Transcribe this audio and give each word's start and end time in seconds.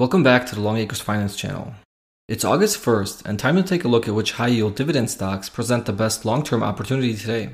Welcome 0.00 0.22
back 0.22 0.46
to 0.46 0.54
the 0.54 0.62
Longacres 0.62 1.02
Finance 1.02 1.36
channel. 1.36 1.74
It's 2.26 2.42
August 2.42 2.82
1st 2.82 3.26
and 3.26 3.38
time 3.38 3.56
to 3.56 3.62
take 3.62 3.84
a 3.84 3.88
look 3.88 4.08
at 4.08 4.14
which 4.14 4.32
high 4.32 4.48
yield 4.48 4.74
dividend 4.74 5.10
stocks 5.10 5.50
present 5.50 5.84
the 5.84 5.92
best 5.92 6.24
long 6.24 6.42
term 6.42 6.62
opportunity 6.62 7.14
today. 7.14 7.50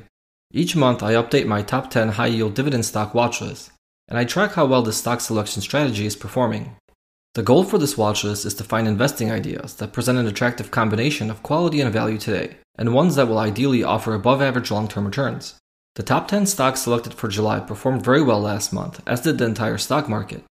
Each 0.53 0.77
month, 0.77 1.03
I 1.03 1.15
update 1.15 1.47
my 1.47 1.63
top 1.63 1.91
10 1.91 2.11
high 2.11 2.29
yield 2.29 2.55
dividend 2.55 2.85
stock 2.85 3.15
watch 3.15 3.41
list, 3.41 3.73
and 4.07 4.17
I 4.17 4.25
track 4.25 4.53
how 4.53 4.65
well 4.65 4.83
this 4.83 4.99
stock 4.99 5.21
selection 5.21 5.61
strategy 5.61 6.07
is 6.07 6.15
performing. 6.15 6.77
The 7.35 7.43
goal 7.43 7.65
for 7.65 7.79
this 7.79 7.99
watch 7.99 8.23
list 8.23 8.47
is 8.47 8.55
to 8.55 8.63
find 8.63 8.87
investing 8.87 9.33
ideas 9.33 9.75
that 9.79 9.93
present 9.93 10.17
an 10.17 10.29
attractive 10.29 10.71
combination 10.71 11.33
of 11.33 11.43
quality 11.43 11.81
and 11.81 11.93
value 11.93 12.17
today, 12.17 12.59
and 12.79 12.95
ones 12.95 13.17
that 13.17 13.27
will 13.27 13.39
ideally 13.39 13.83
offer 13.83 14.15
above 14.15 14.41
average 14.41 14.71
long 14.71 14.87
term 14.87 15.07
returns. 15.07 15.59
The 15.97 16.05
top 16.05 16.29
10 16.29 16.47
stocks 16.47 16.83
selected 16.83 17.13
for 17.13 17.27
July 17.27 17.59
performed 17.59 18.05
very 18.05 18.23
well 18.23 18.41
last 18.41 18.73
month, 18.73 19.03
as 19.05 19.23
did 19.23 19.39
the 19.39 19.47
entire 19.47 19.79
stock 19.79 20.09
market. 20.09 20.45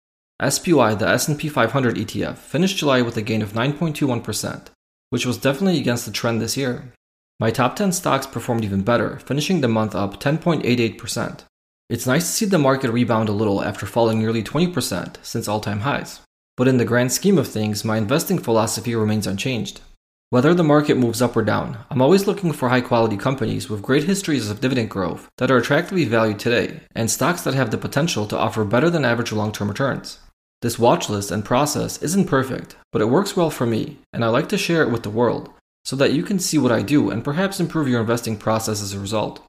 SPY, 0.50 0.96
the 0.96 1.08
S&P 1.08 1.50
500 1.50 1.96
ETF, 1.96 2.38
finished 2.38 2.78
July 2.78 3.02
with 3.02 3.18
a 3.18 3.22
gain 3.22 3.42
of 3.42 3.54
9.21%, 3.54 4.68
which 5.10 5.26
was 5.26 5.38
definitely 5.38 5.80
against 5.80 6.06
the 6.06 6.12
trend 6.12 6.42
this 6.42 6.58
year. 6.58 6.92
My 7.40 7.52
top 7.52 7.76
10 7.76 7.92
stocks 7.92 8.28
performed 8.28 8.64
even 8.64 8.84
better, 8.84 9.20
finishing 9.20 9.62
the 9.62 9.68
month 9.68 9.96
up 9.96 10.20
10.88%. 10.20 11.42
It's 11.90 12.08
nice 12.08 12.24
to 12.24 12.32
see 12.32 12.46
the 12.46 12.58
market 12.58 12.92
rebound 12.92 13.30
a 13.30 13.34
little 13.34 13.64
after 13.64 13.86
falling 13.86 14.20
nearly 14.20 14.42
20% 14.42 15.18
since 15.24 15.48
all 15.48 15.60
time 15.60 15.82
highs. 15.82 16.22
But 16.56 16.68
in 16.68 16.78
the 16.78 16.86
grand 16.86 17.12
scheme 17.12 17.38
of 17.38 17.48
things, 17.48 17.84
my 17.84 17.98
investing 17.98 18.40
philosophy 18.40 18.96
remains 18.96 19.28
unchanged. 19.28 19.82
Whether 20.30 20.56
the 20.56 20.64
market 20.64 20.98
moves 20.98 21.22
up 21.22 21.38
or 21.38 21.44
down, 21.44 21.78
I'm 21.92 22.02
always 22.02 22.26
looking 22.26 22.54
for 22.54 22.70
high 22.70 22.82
quality 22.82 23.18
companies 23.18 23.70
with 23.70 23.84
great 23.84 24.06
histories 24.06 24.50
of 24.50 24.62
dividend 24.62 24.90
growth 24.90 25.30
that 25.38 25.52
are 25.52 25.58
attractively 25.58 26.06
valued 26.06 26.40
today, 26.40 26.80
and 26.96 27.12
stocks 27.12 27.44
that 27.44 27.54
have 27.54 27.70
the 27.70 27.78
potential 27.78 28.26
to 28.26 28.38
offer 28.38 28.64
better 28.64 28.90
than 28.90 29.06
average 29.06 29.32
long 29.32 29.52
term 29.52 29.68
returns. 29.68 30.18
This 30.64 30.80
watch 30.80 31.10
list 31.10 31.30
and 31.30 31.44
process 31.44 32.02
isn't 32.02 32.30
perfect, 32.30 32.78
but 32.94 33.02
it 33.02 33.10
works 33.10 33.36
well 33.36 33.50
for 33.50 33.66
me, 33.66 33.98
and 34.14 34.24
I 34.24 34.30
like 34.30 34.48
to 34.48 34.58
share 34.58 34.82
it 34.82 34.90
with 34.90 35.04
the 35.04 35.10
world 35.10 35.50
so 35.84 35.98
that 35.98 36.14
you 36.14 36.24
can 36.24 36.40
see 36.40 36.58
what 36.58 36.72
I 36.72 36.82
do 36.82 37.10
and 37.10 37.22
perhaps 37.22 37.60
improve 37.60 37.90
your 37.90 38.00
investing 38.00 38.38
process 38.38 38.82
as 38.82 38.94
a 38.94 39.00
result. 39.00 39.42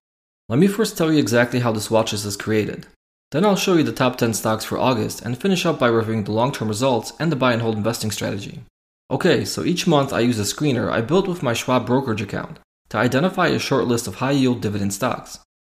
Let 0.49 0.59
me 0.59 0.67
first 0.67 0.99
tell 0.99 1.13
you 1.13 1.21
exactly 1.21 1.61
how 1.61 1.71
this 1.71 1.89
watch 1.89 2.11
list 2.11 2.27
is 2.27 2.37
created. 2.37 2.89
Then 3.31 3.47
I'll 3.47 3.55
show 3.55 3.75
you 3.75 3.85
the 3.85 3.93
top 3.93 4.17
10 4.17 4.35
stocks 4.35 4.65
for 4.65 4.77
August 4.77 5.23
and 5.23 5.41
finish 5.41 5.65
up 5.65 5.79
by 5.79 5.87
reviewing 5.87 6.25
the 6.25 6.33
long 6.33 6.51
term 6.51 6.67
results 6.67 7.13
and 7.21 7.31
the 7.31 7.37
buy 7.37 7.53
and 7.53 7.63
hold 7.63 7.77
investing 7.77 8.11
strategy. 8.11 8.63
Okay, 9.09 9.45
so 9.45 9.63
each 9.63 9.87
month 9.87 10.13
I 10.13 10.19
use 10.19 10.41
a 10.41 10.43
screener 10.43 10.91
I 10.91 11.01
built 11.01 11.29
with 11.29 11.45
my 11.45 11.53
Schwab 11.53 11.87
brokerage 11.87 12.23
account 12.23 12.59
to 12.89 12.99
identify 12.99 13.47
a 13.47 13.61
short 13.61 13.87
list 13.87 14.09
of 14.09 14.17
high 14.17 14.33
yield 14.33 14.61
dividend 14.61 14.93
stocks. 14.93 15.39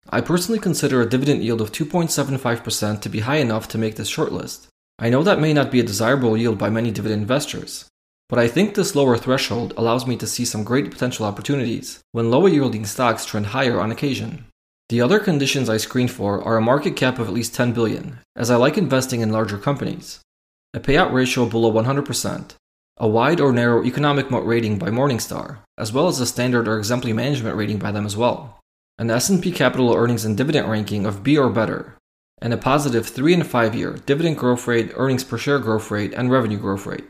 I 0.10 0.22
personally 0.22 0.60
consider 0.60 1.02
a 1.02 1.10
dividend 1.10 1.44
yield 1.44 1.60
of 1.60 1.74
2.75% 1.74 3.02
to 3.02 3.10
be 3.10 3.20
high 3.20 3.40
enough 3.40 3.68
to 3.68 3.78
make 3.78 3.98
this 3.98 4.08
short 4.08 4.32
list. 4.32 4.70
I 4.98 5.10
know 5.10 5.24
that 5.24 5.42
may 5.42 5.52
not 5.52 5.72
be 5.72 5.82
a 5.82 5.84
desirable 5.84 6.38
yield 6.38 6.58
by 6.58 6.70
many 6.70 6.90
dividend 6.90 7.22
investors, 7.22 7.90
but 8.30 8.40
I 8.40 8.48
think 8.48 8.74
this 8.74 8.96
lower 8.96 9.18
threshold 9.18 9.74
allows 9.76 10.08
me 10.08 10.16
to 10.18 10.28
see 10.28 10.46
some 10.46 10.64
great 10.64 10.90
potential 10.90 11.26
opportunities 11.26 12.00
when 12.14 12.32
lower 12.32 12.48
yielding 12.48 12.86
stocks 12.86 13.26
trend 13.26 13.48
higher 13.48 13.80
on 13.82 13.92
occasion. 13.92 14.46
The 14.90 15.02
other 15.02 15.20
conditions 15.20 15.70
I 15.70 15.78
screen 15.78 16.08
for 16.08 16.42
are 16.44 16.58
a 16.58 16.62
market 16.62 16.96
cap 16.96 17.20
of 17.20 17.28
at 17.28 17.34
least 17.34 17.54
10 17.56 17.74
billion, 17.74 18.20
as 18.36 18.50
I 18.50 18.56
like 18.56 18.78
investing 18.78 19.22
in 19.22 19.32
larger 19.32 19.58
companies, 19.58 20.22
a 20.74 20.80
payout 20.80 21.12
ratio 21.12 21.46
below 21.46 21.72
100%, 21.72 22.56
a 22.98 23.08
wide 23.08 23.42
or 23.42 23.52
narrow 23.52 23.84
economic 23.84 24.32
moat 24.32 24.46
rating 24.46 24.80
by 24.80 24.90
Morningstar, 24.90 25.58
as 25.78 25.92
well 25.92 26.08
as 26.08 26.22
a 26.22 26.26
standard 26.26 26.68
or 26.68 26.78
exemplary 26.78 27.14
management 27.14 27.58
rating 27.58 27.80
by 27.80 27.92
them 27.92 28.06
as 28.06 28.16
well, 28.16 28.60
an 28.98 29.12
S&P 29.12 29.52
Capital 29.52 29.94
earnings 29.94 30.24
and 30.24 30.38
dividend 30.38 30.70
ranking 30.70 31.06
of 31.06 31.22
B 31.22 31.38
or 31.38 31.50
better, 31.50 31.95
and 32.46 32.54
a 32.54 32.58
positive 32.58 33.08
3 33.08 33.34
and 33.34 33.48
5 33.48 33.74
year 33.74 33.94
dividend 34.06 34.38
growth 34.38 34.68
rate, 34.68 34.92
earnings 34.94 35.24
per 35.24 35.36
share 35.36 35.58
growth 35.58 35.90
rate, 35.90 36.14
and 36.14 36.30
revenue 36.30 36.60
growth 36.60 36.86
rate. 36.86 37.06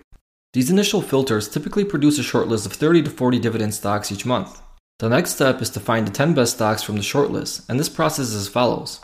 These 0.53 0.69
initial 0.69 1.01
filters 1.01 1.49
typically 1.49 1.83
produce 1.83 2.17
a 2.17 2.21
shortlist 2.21 2.65
of 2.65 2.71
30 2.71 3.03
to 3.03 3.09
40 3.09 3.39
dividend 3.39 3.73
stocks 3.73 4.13
each 4.13 4.25
month. 4.25 4.61
The 4.99 5.09
next 5.09 5.31
step 5.31 5.61
is 5.61 5.69
to 5.71 5.81
find 5.81 6.07
the 6.07 6.11
10 6.11 6.35
best 6.35 6.53
stocks 6.53 6.83
from 6.83 6.95
the 6.95 7.01
shortlist, 7.01 7.67
and 7.67 7.77
this 7.77 7.89
process 7.89 8.27
is 8.27 8.35
as 8.35 8.47
follows. 8.47 9.01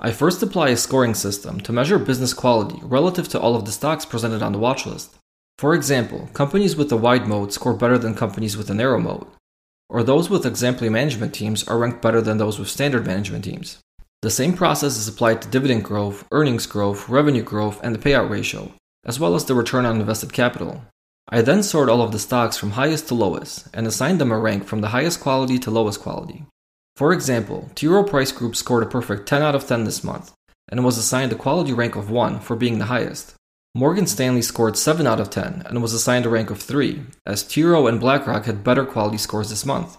I 0.00 0.10
first 0.10 0.42
apply 0.42 0.70
a 0.70 0.76
scoring 0.78 1.12
system 1.12 1.60
to 1.60 1.72
measure 1.72 1.98
business 1.98 2.32
quality 2.32 2.80
relative 2.82 3.28
to 3.28 3.38
all 3.38 3.54
of 3.54 3.66
the 3.66 3.70
stocks 3.70 4.06
presented 4.06 4.42
on 4.42 4.52
the 4.52 4.58
watch 4.58 4.86
list. 4.86 5.14
For 5.58 5.74
example, 5.74 6.30
companies 6.32 6.76
with 6.76 6.90
a 6.92 6.96
wide 6.96 7.28
moat 7.28 7.52
score 7.52 7.74
better 7.74 7.98
than 7.98 8.14
companies 8.14 8.56
with 8.56 8.70
a 8.70 8.74
narrow 8.74 9.00
moat, 9.00 9.30
or 9.90 10.02
those 10.02 10.30
with 10.30 10.46
exemplary 10.46 10.88
management 10.88 11.34
teams 11.34 11.68
are 11.68 11.76
ranked 11.76 12.00
better 12.00 12.22
than 12.22 12.38
those 12.38 12.58
with 12.58 12.70
standard 12.70 13.06
management 13.06 13.44
teams. 13.44 13.83
The 14.24 14.30
same 14.30 14.54
process 14.54 14.96
is 14.96 15.06
applied 15.06 15.42
to 15.42 15.50
dividend 15.50 15.84
growth, 15.84 16.24
earnings 16.32 16.64
growth, 16.64 17.10
revenue 17.10 17.42
growth, 17.42 17.78
and 17.82 17.94
the 17.94 17.98
payout 17.98 18.30
ratio, 18.30 18.72
as 19.04 19.20
well 19.20 19.34
as 19.34 19.44
the 19.44 19.54
return 19.54 19.84
on 19.84 20.00
invested 20.00 20.32
capital. 20.32 20.82
I 21.28 21.42
then 21.42 21.62
sort 21.62 21.90
all 21.90 22.00
of 22.00 22.10
the 22.10 22.18
stocks 22.18 22.56
from 22.56 22.70
highest 22.70 23.08
to 23.08 23.14
lowest 23.14 23.68
and 23.74 23.86
assign 23.86 24.16
them 24.16 24.32
a 24.32 24.38
rank 24.38 24.64
from 24.64 24.80
the 24.80 24.88
highest 24.96 25.20
quality 25.20 25.58
to 25.58 25.70
lowest 25.70 26.00
quality. 26.00 26.46
For 26.96 27.12
example, 27.12 27.68
T. 27.74 27.86
Rowe 27.86 28.02
Price 28.02 28.32
Group 28.32 28.56
scored 28.56 28.82
a 28.82 28.86
perfect 28.86 29.28
10 29.28 29.42
out 29.42 29.54
of 29.54 29.66
10 29.66 29.84
this 29.84 30.02
month 30.02 30.32
and 30.70 30.82
was 30.82 30.96
assigned 30.96 31.32
a 31.32 31.36
quality 31.36 31.74
rank 31.74 31.94
of 31.94 32.08
1 32.08 32.40
for 32.40 32.56
being 32.56 32.78
the 32.78 32.86
highest. 32.86 33.34
Morgan 33.74 34.06
Stanley 34.06 34.40
scored 34.40 34.78
7 34.78 35.06
out 35.06 35.20
of 35.20 35.28
10 35.28 35.64
and 35.66 35.82
was 35.82 35.92
assigned 35.92 36.24
a 36.24 36.30
rank 36.30 36.48
of 36.48 36.62
3, 36.62 37.02
as 37.26 37.42
T. 37.42 37.62
Rowe 37.62 37.86
and 37.86 38.00
BlackRock 38.00 38.46
had 38.46 38.64
better 38.64 38.86
quality 38.86 39.18
scores 39.18 39.50
this 39.50 39.66
month. 39.66 39.98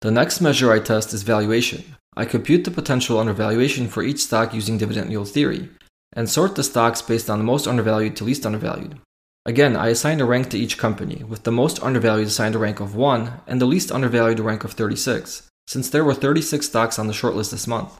The 0.00 0.10
next 0.10 0.40
measure 0.40 0.72
I 0.72 0.78
test 0.78 1.12
is 1.12 1.22
valuation. 1.22 1.96
I 2.16 2.24
compute 2.24 2.64
the 2.64 2.70
potential 2.70 3.18
undervaluation 3.18 3.88
for 3.88 4.02
each 4.02 4.20
stock 4.20 4.52
using 4.52 4.78
dividend 4.78 5.10
yield 5.10 5.28
theory, 5.28 5.68
and 6.12 6.28
sort 6.28 6.56
the 6.56 6.64
stocks 6.64 7.02
based 7.02 7.30
on 7.30 7.38
the 7.38 7.44
most 7.44 7.66
undervalued 7.66 8.16
to 8.16 8.24
least 8.24 8.44
undervalued. 8.46 8.98
Again, 9.46 9.76
I 9.76 9.88
assign 9.88 10.20
a 10.20 10.26
rank 10.26 10.50
to 10.50 10.58
each 10.58 10.78
company, 10.78 11.24
with 11.24 11.44
the 11.44 11.52
most 11.52 11.82
undervalued 11.82 12.26
assigned 12.26 12.54
a 12.54 12.58
rank 12.58 12.80
of 12.80 12.94
1 12.94 13.40
and 13.46 13.60
the 13.60 13.66
least 13.66 13.90
undervalued 13.90 14.40
a 14.40 14.42
rank 14.42 14.64
of 14.64 14.72
36, 14.72 15.48
since 15.66 15.88
there 15.88 16.04
were 16.04 16.14
36 16.14 16.66
stocks 16.66 16.98
on 16.98 17.06
the 17.06 17.12
shortlist 17.12 17.50
this 17.50 17.66
month. 17.66 17.98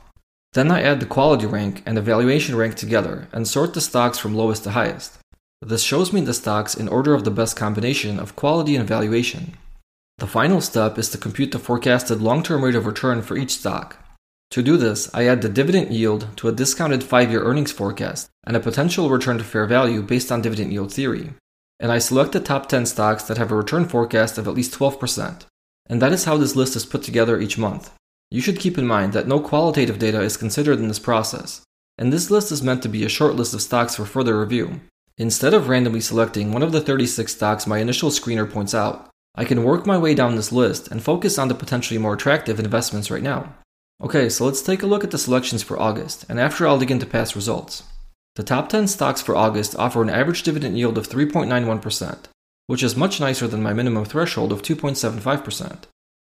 Then 0.52 0.70
I 0.70 0.82
add 0.82 1.00
the 1.00 1.06
quality 1.06 1.46
rank 1.46 1.82
and 1.86 1.96
the 1.96 2.02
valuation 2.02 2.56
rank 2.56 2.74
together 2.74 3.28
and 3.32 3.46
sort 3.46 3.74
the 3.74 3.80
stocks 3.80 4.18
from 4.18 4.34
lowest 4.34 4.64
to 4.64 4.72
highest. 4.72 5.18
This 5.60 5.82
shows 5.82 6.12
me 6.12 6.20
the 6.20 6.34
stocks 6.34 6.74
in 6.74 6.88
order 6.88 7.14
of 7.14 7.24
the 7.24 7.30
best 7.30 7.56
combination 7.56 8.18
of 8.18 8.36
quality 8.36 8.76
and 8.76 8.86
valuation. 8.86 9.56
The 10.18 10.26
final 10.26 10.60
step 10.60 10.98
is 10.98 11.10
to 11.10 11.18
compute 11.18 11.52
the 11.52 11.60
forecasted 11.60 12.20
long 12.20 12.42
term 12.42 12.64
rate 12.64 12.74
of 12.74 12.86
return 12.86 13.22
for 13.22 13.36
each 13.36 13.52
stock. 13.52 14.04
To 14.50 14.62
do 14.62 14.76
this, 14.76 15.08
I 15.14 15.26
add 15.26 15.42
the 15.42 15.48
dividend 15.48 15.94
yield 15.94 16.26
to 16.36 16.48
a 16.48 16.52
discounted 16.52 17.04
5 17.04 17.30
year 17.30 17.44
earnings 17.44 17.70
forecast 17.70 18.28
and 18.44 18.56
a 18.56 18.60
potential 18.60 19.10
return 19.10 19.38
to 19.38 19.44
fair 19.44 19.66
value 19.66 20.02
based 20.02 20.32
on 20.32 20.42
dividend 20.42 20.72
yield 20.72 20.92
theory. 20.92 21.34
And 21.78 21.92
I 21.92 21.98
select 21.98 22.32
the 22.32 22.40
top 22.40 22.68
10 22.68 22.86
stocks 22.86 23.22
that 23.24 23.38
have 23.38 23.52
a 23.52 23.54
return 23.54 23.84
forecast 23.84 24.38
of 24.38 24.48
at 24.48 24.54
least 24.54 24.74
12%. 24.74 25.44
And 25.86 26.02
that 26.02 26.12
is 26.12 26.24
how 26.24 26.36
this 26.36 26.56
list 26.56 26.74
is 26.74 26.84
put 26.84 27.04
together 27.04 27.40
each 27.40 27.56
month. 27.56 27.94
You 28.30 28.40
should 28.40 28.58
keep 28.58 28.76
in 28.76 28.86
mind 28.86 29.12
that 29.12 29.28
no 29.28 29.38
qualitative 29.38 30.00
data 30.00 30.20
is 30.20 30.36
considered 30.36 30.80
in 30.80 30.88
this 30.88 30.98
process, 30.98 31.62
and 31.96 32.12
this 32.12 32.30
list 32.30 32.50
is 32.50 32.62
meant 32.62 32.82
to 32.82 32.88
be 32.88 33.04
a 33.04 33.08
short 33.08 33.36
list 33.36 33.54
of 33.54 33.62
stocks 33.62 33.94
for 33.94 34.04
further 34.04 34.38
review. 34.38 34.80
Instead 35.16 35.54
of 35.54 35.68
randomly 35.68 36.00
selecting 36.00 36.52
one 36.52 36.62
of 36.62 36.72
the 36.72 36.80
36 36.80 37.32
stocks 37.32 37.66
my 37.66 37.78
initial 37.78 38.10
screener 38.10 38.50
points 38.50 38.74
out, 38.74 39.07
I 39.34 39.44
can 39.44 39.64
work 39.64 39.86
my 39.86 39.98
way 39.98 40.14
down 40.14 40.36
this 40.36 40.52
list 40.52 40.88
and 40.88 41.02
focus 41.02 41.38
on 41.38 41.48
the 41.48 41.54
potentially 41.54 41.98
more 41.98 42.14
attractive 42.14 42.58
investments 42.58 43.10
right 43.10 43.22
now. 43.22 43.54
Okay, 44.02 44.28
so 44.28 44.44
let's 44.44 44.62
take 44.62 44.82
a 44.82 44.86
look 44.86 45.04
at 45.04 45.10
the 45.10 45.18
selections 45.18 45.62
for 45.62 45.78
August, 45.78 46.24
and 46.28 46.38
after 46.38 46.66
I'll 46.66 46.78
dig 46.78 46.90
into 46.90 47.06
past 47.06 47.34
results. 47.34 47.82
The 48.36 48.44
top 48.44 48.68
10 48.68 48.86
stocks 48.86 49.20
for 49.20 49.34
August 49.34 49.74
offer 49.76 50.02
an 50.02 50.10
average 50.10 50.44
dividend 50.44 50.78
yield 50.78 50.96
of 50.96 51.08
3.91%, 51.08 52.26
which 52.68 52.82
is 52.84 52.96
much 52.96 53.18
nicer 53.18 53.48
than 53.48 53.62
my 53.62 53.72
minimum 53.72 54.04
threshold 54.04 54.52
of 54.52 54.62
2.75%. 54.62 55.84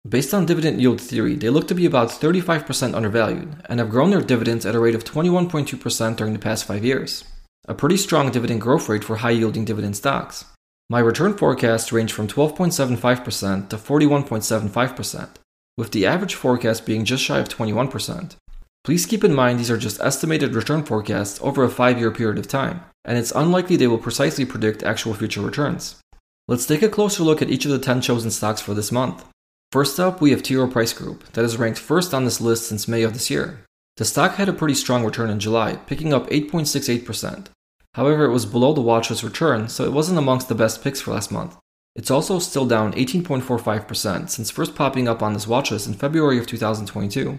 Based 0.07 0.35
on 0.35 0.45
dividend 0.45 0.83
yield 0.83 1.01
theory, 1.01 1.35
they 1.35 1.49
look 1.49 1.67
to 1.69 1.75
be 1.75 1.87
about 1.87 2.11
35% 2.11 2.95
undervalued 2.95 3.57
and 3.67 3.81
have 3.81 3.89
grown 3.89 4.11
their 4.11 4.21
dividends 4.21 4.67
at 4.67 4.75
a 4.75 4.79
rate 4.79 4.95
of 4.95 5.05
21.2% 5.05 6.17
during 6.17 6.35
the 6.35 6.39
past 6.39 6.67
5 6.67 6.85
years. 6.85 7.25
A 7.67 7.75
pretty 7.75 7.97
strong 7.97 8.31
dividend 8.31 8.61
growth 8.61 8.91
rate 8.91 9.03
for 9.03 9.17
high 9.17 9.31
yielding 9.31 9.65
dividend 9.65 9.97
stocks. 9.97 10.45
My 10.95 11.01
return 11.01 11.37
forecasts 11.37 11.91
range 11.91 12.13
from 12.13 12.29
12.75% 12.29 13.69
to 13.71 13.77
41.75%, 13.77 15.29
with 15.77 15.91
the 15.91 16.07
average 16.07 16.37
forecast 16.37 16.87
being 16.87 17.05
just 17.05 17.25
shy 17.25 17.41
of 17.41 17.49
21%. 17.49 18.37
Please 18.85 19.05
keep 19.05 19.25
in 19.25 19.35
mind 19.35 19.59
these 19.59 19.73
are 19.73 19.77
just 19.77 20.01
estimated 20.01 20.55
return 20.55 20.85
forecasts 20.85 21.41
over 21.43 21.65
a 21.65 21.69
5 21.69 21.99
year 21.99 22.13
period 22.13 22.39
of 22.39 22.47
time, 22.47 22.85
and 23.05 23.19
it's 23.19 23.33
unlikely 23.33 23.75
they 23.75 23.89
will 23.89 23.99
precisely 23.99 24.45
predict 24.45 24.85
actual 24.85 25.15
future 25.15 25.41
returns. 25.41 25.97
Let's 26.47 26.65
take 26.65 26.83
a 26.83 26.89
closer 26.89 27.25
look 27.25 27.43
at 27.43 27.51
each 27.51 27.65
of 27.65 27.73
the 27.73 27.81
10 27.81 28.01
chosen 28.01 28.31
stocks 28.31 28.61
for 28.61 28.73
this 28.73 28.93
month. 28.93 29.25
First 29.73 29.99
up, 29.99 30.21
we 30.21 30.31
have 30.31 30.45
T. 30.45 30.55
Rowe 30.55 30.69
Price 30.69 30.93
Group, 30.93 31.25
that 31.33 31.45
is 31.45 31.57
ranked 31.57 31.81
first 31.81 32.15
on 32.15 32.25
this 32.25 32.41
list 32.41 32.69
since 32.69 32.87
May 32.87 33.03
of 33.03 33.15
this 33.15 33.31
year. 33.31 33.65
The 33.97 34.05
stock 34.05 34.37
had 34.37 34.49
a 34.49 34.53
pretty 34.53 34.75
strong 34.75 35.05
return 35.05 35.29
in 35.29 35.41
July, 35.41 35.75
picking 35.75 36.15
up 36.15 36.31
8.68%. 36.31 37.49
However, 37.95 38.25
it 38.25 38.33
was 38.33 38.47
below 38.47 38.73
the 38.73 38.83
watchlist 38.83 39.23
return, 39.23 39.69
so 39.69 39.85
it 39.85 39.93
wasn't 39.93 40.19
amongst 40.19 40.49
the 40.49 40.55
best 40.55 40.83
picks 40.83 41.01
for 41.01 41.13
last 41.13 41.31
month. 41.31 41.57
It's 41.95 42.11
also 42.11 42.41
still 42.41 42.67
down 42.67 42.93
18.45% 42.95 44.29
since 44.29 44.51
first 44.51 44.75
popping 44.75 45.07
up 45.07 45.23
on 45.23 45.33
this 45.33 45.47
watchlist 45.47 45.87
in 45.87 45.95
February 45.95 46.39
of 46.39 46.47
2022. 46.47 47.39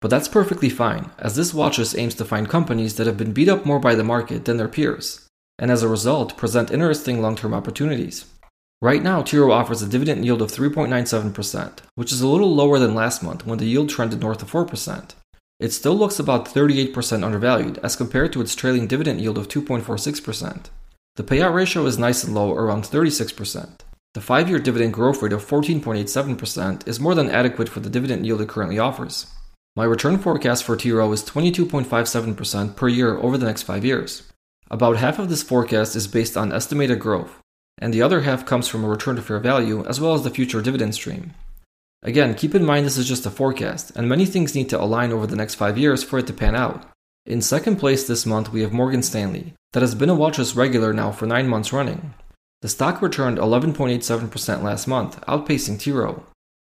But 0.00 0.08
that's 0.08 0.28
perfectly 0.28 0.70
fine, 0.70 1.10
as 1.18 1.36
this 1.36 1.52
watchlist 1.52 1.98
aims 1.98 2.14
to 2.14 2.24
find 2.24 2.48
companies 2.48 2.96
that 2.96 3.06
have 3.06 3.18
been 3.18 3.34
beat 3.34 3.50
up 3.50 3.66
more 3.66 3.78
by 3.78 3.94
the 3.94 4.02
market 4.02 4.46
than 4.46 4.56
their 4.56 4.68
peers, 4.68 5.26
and 5.58 5.70
as 5.70 5.82
a 5.82 5.88
result, 5.88 6.38
present 6.38 6.70
interesting 6.70 7.20
long 7.20 7.36
term 7.36 7.52
opportunities. 7.52 8.24
Right 8.80 9.02
now, 9.02 9.20
T. 9.20 9.36
Rowe 9.36 9.52
offers 9.52 9.82
a 9.82 9.88
dividend 9.88 10.24
yield 10.24 10.40
of 10.40 10.50
3.97%, 10.50 11.80
which 11.96 12.12
is 12.12 12.22
a 12.22 12.26
little 12.26 12.54
lower 12.54 12.78
than 12.78 12.94
last 12.94 13.22
month 13.22 13.44
when 13.44 13.58
the 13.58 13.66
yield 13.66 13.90
trended 13.90 14.20
north 14.20 14.40
of 14.40 14.50
4%. 14.50 15.14
It 15.60 15.74
still 15.74 15.94
looks 15.94 16.18
about 16.18 16.46
38% 16.46 17.22
undervalued 17.22 17.78
as 17.82 17.94
compared 17.94 18.32
to 18.32 18.40
its 18.40 18.54
trailing 18.54 18.86
dividend 18.86 19.20
yield 19.20 19.36
of 19.36 19.46
2.46%. 19.46 20.70
The 21.16 21.22
payout 21.22 21.52
ratio 21.52 21.84
is 21.84 21.98
nice 21.98 22.24
and 22.24 22.34
low, 22.34 22.54
around 22.54 22.84
36%. 22.84 23.80
The 24.14 24.20
five 24.22 24.48
year 24.48 24.58
dividend 24.58 24.94
growth 24.94 25.20
rate 25.22 25.34
of 25.34 25.44
14.87% 25.44 26.88
is 26.88 26.98
more 26.98 27.14
than 27.14 27.28
adequate 27.28 27.68
for 27.68 27.80
the 27.80 27.90
dividend 27.90 28.24
yield 28.24 28.40
it 28.40 28.48
currently 28.48 28.78
offers. 28.78 29.26
My 29.76 29.84
return 29.84 30.18
forecast 30.18 30.64
for 30.64 30.76
T. 30.76 30.90
Rowe 30.90 31.12
is 31.12 31.22
22.57% 31.22 32.74
per 32.74 32.88
year 32.88 33.18
over 33.18 33.36
the 33.36 33.46
next 33.46 33.62
five 33.62 33.84
years. 33.84 34.22
About 34.70 34.96
half 34.96 35.18
of 35.18 35.28
this 35.28 35.42
forecast 35.42 35.94
is 35.94 36.08
based 36.08 36.38
on 36.38 36.52
estimated 36.52 37.00
growth, 37.00 37.38
and 37.78 37.92
the 37.92 38.02
other 38.02 38.22
half 38.22 38.46
comes 38.46 38.66
from 38.66 38.82
a 38.82 38.88
return 38.88 39.16
to 39.16 39.22
fair 39.22 39.38
value 39.38 39.84
as 39.84 40.00
well 40.00 40.14
as 40.14 40.24
the 40.24 40.30
future 40.30 40.62
dividend 40.62 40.94
stream. 40.94 41.34
Again, 42.02 42.34
keep 42.34 42.54
in 42.54 42.64
mind 42.64 42.86
this 42.86 42.96
is 42.96 43.06
just 43.06 43.26
a 43.26 43.30
forecast, 43.30 43.92
and 43.94 44.08
many 44.08 44.24
things 44.24 44.54
need 44.54 44.70
to 44.70 44.80
align 44.80 45.12
over 45.12 45.26
the 45.26 45.36
next 45.36 45.56
five 45.56 45.76
years 45.76 46.02
for 46.02 46.18
it 46.18 46.26
to 46.28 46.32
pan 46.32 46.56
out. 46.56 46.86
In 47.26 47.42
second 47.42 47.76
place 47.76 48.06
this 48.06 48.24
month, 48.24 48.50
we 48.50 48.62
have 48.62 48.72
Morgan 48.72 49.02
Stanley, 49.02 49.52
that 49.72 49.82
has 49.82 49.94
been 49.94 50.08
a 50.08 50.16
watchlist 50.16 50.56
regular 50.56 50.94
now 50.94 51.12
for 51.12 51.26
nine 51.26 51.46
months 51.46 51.72
running. 51.72 52.14
The 52.62 52.68
stock 52.68 53.02
returned 53.02 53.38
11.87% 53.38 54.62
last 54.62 54.86
month, 54.86 55.20
outpacing 55.26 55.78
T. 55.78 55.92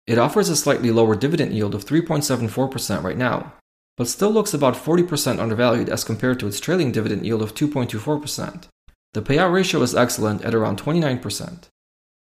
It 0.07 0.19
offers 0.19 0.49
a 0.49 0.57
slightly 0.57 0.91
lower 0.91 1.15
dividend 1.15 1.53
yield 1.53 1.75
of 1.75 1.85
3.74% 1.85 3.03
right 3.03 3.17
now, 3.17 3.53
but 3.97 4.09
still 4.09 4.31
looks 4.31 4.55
about 4.55 4.75
40% 4.75 5.39
undervalued 5.39 5.89
as 5.89 6.05
compared 6.05 6.41
to 6.41 6.47
its 6.47 6.61
trailing 6.61 6.93
dividend 6.93 7.27
yield 7.27 7.43
of 7.43 7.55
2.24%. 7.55 8.67
The 9.13 9.23
payout 9.23 9.53
ratio 9.53 9.83
is 9.83 9.95
excellent 9.95 10.45
at 10.45 10.55
around 10.55 10.81
29%. 10.81 11.69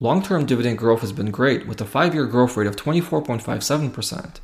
Long 0.03 0.21
term 0.21 0.45
dividend 0.45 0.77
growth 0.77 0.99
has 0.99 1.13
been 1.13 1.31
great, 1.31 1.65
with 1.65 1.79
a 1.79 1.85
five 1.85 2.13
year 2.13 2.25
growth 2.25 2.57
rate 2.57 2.67
of 2.67 2.75
24.57%. 2.75 4.41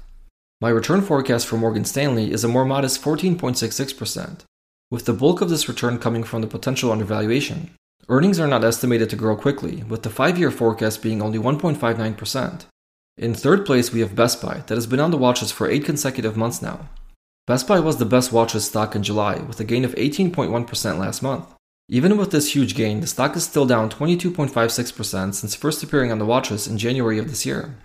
My 0.61 0.69
return 0.69 1.01
forecast 1.01 1.47
for 1.47 1.57
Morgan 1.57 1.83
Stanley 1.83 2.31
is 2.31 2.45
a 2.45 2.47
more 2.47 2.63
modest 2.63 3.01
14.66%, 3.01 4.45
with 4.89 5.03
the 5.03 5.11
bulk 5.11 5.41
of 5.41 5.49
this 5.49 5.67
return 5.67 5.99
coming 5.99 6.23
from 6.23 6.39
the 6.39 6.47
potential 6.47 6.93
undervaluation. 6.93 7.71
Earnings 8.07 8.39
are 8.39 8.47
not 8.47 8.63
estimated 8.63 9.09
to 9.09 9.17
grow 9.17 9.35
quickly, 9.35 9.83
with 9.83 10.03
the 10.03 10.09
five 10.09 10.39
year 10.39 10.49
forecast 10.49 11.03
being 11.03 11.21
only 11.21 11.37
1.59%. 11.37 12.63
In 13.17 13.33
third 13.33 13.65
place, 13.65 13.91
we 13.91 13.99
have 13.99 14.15
Best 14.15 14.41
Buy, 14.41 14.63
that 14.67 14.75
has 14.75 14.87
been 14.87 15.01
on 15.01 15.11
the 15.11 15.17
watchlist 15.17 15.51
for 15.51 15.69
eight 15.69 15.83
consecutive 15.83 16.37
months 16.37 16.61
now. 16.61 16.87
Best 17.47 17.67
Buy 17.67 17.81
was 17.81 17.97
the 17.97 18.05
best 18.05 18.31
watchlist 18.31 18.69
stock 18.69 18.95
in 18.95 19.03
July, 19.03 19.39
with 19.39 19.59
a 19.59 19.65
gain 19.65 19.83
of 19.83 19.93
18.1% 19.95 20.97
last 20.97 21.21
month. 21.21 21.53
Even 21.91 22.17
with 22.17 22.29
this 22.29 22.53
huge 22.53 22.75
gain, 22.75 23.01
the 23.01 23.07
stock 23.07 23.35
is 23.35 23.43
still 23.43 23.65
down 23.65 23.89
22.56% 23.89 25.33
since 25.33 25.55
first 25.55 25.81
appearing 25.81 26.11
on 26.11 26.19
the 26.19 26.25
watchlist 26.25 26.69
in 26.69 26.77
January 26.77 27.17
of 27.17 27.29
this 27.29 27.47
year. 27.47 27.75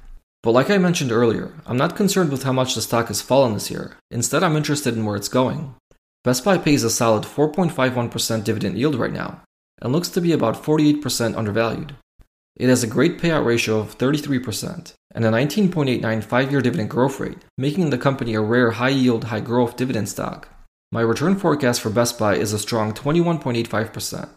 But 0.43 0.51
like 0.51 0.69
I 0.69 0.77
mentioned 0.77 1.11
earlier, 1.11 1.55
I'm 1.65 1.79
not 1.79 1.97
concerned 1.97 2.31
with 2.31 2.43
how 2.43 2.53
much 2.53 2.75
the 2.75 2.83
stock 2.83 3.09
has 3.09 3.23
fallen 3.23 3.55
this 3.55 3.71
year. 3.71 3.97
Instead, 4.11 4.43
I'm 4.43 4.57
interested 4.57 4.95
in 4.95 5.07
where 5.07 5.17
it's 5.17 5.29
going. 5.29 5.75
Best 6.23 6.45
Buy 6.45 6.59
pays 6.59 6.85
a 6.85 6.91
solid 6.91 7.25
4.51% 7.25 8.45
dividend 8.45 8.77
yield 8.77 8.95
right 8.95 9.13
now, 9.13 9.41
and 9.81 9.91
looks 9.91 10.11
to 10.11 10.21
be 10.21 10.33
about 10.33 10.63
48% 10.63 11.35
undervalued. 11.35 11.97
It 12.57 12.69
has 12.69 12.85
a 12.85 12.87
great 12.87 13.19
payout 13.19 13.47
ratio 13.47 13.79
of 13.79 13.97
33% 13.97 14.93
and 15.15 15.25
a 15.25 15.31
19.89 15.31 16.23
five 16.23 16.51
year 16.51 16.61
dividend 16.61 16.91
growth 16.91 17.19
rate, 17.21 17.39
making 17.57 17.89
the 17.89 17.97
company 17.97 18.35
a 18.35 18.43
rare 18.43 18.73
high 18.73 18.91
yield, 18.91 19.25
high 19.25 19.41
growth 19.41 19.77
dividend 19.77 20.11
stock. 20.11 20.49
My 20.93 21.01
return 21.01 21.37
forecast 21.37 21.81
for 21.81 21.91
Best 21.91 22.19
Buy 22.19 22.37
is 22.37 22.53
a 22.53 22.59
strong 22.59 22.93
21.85%, 22.93 24.29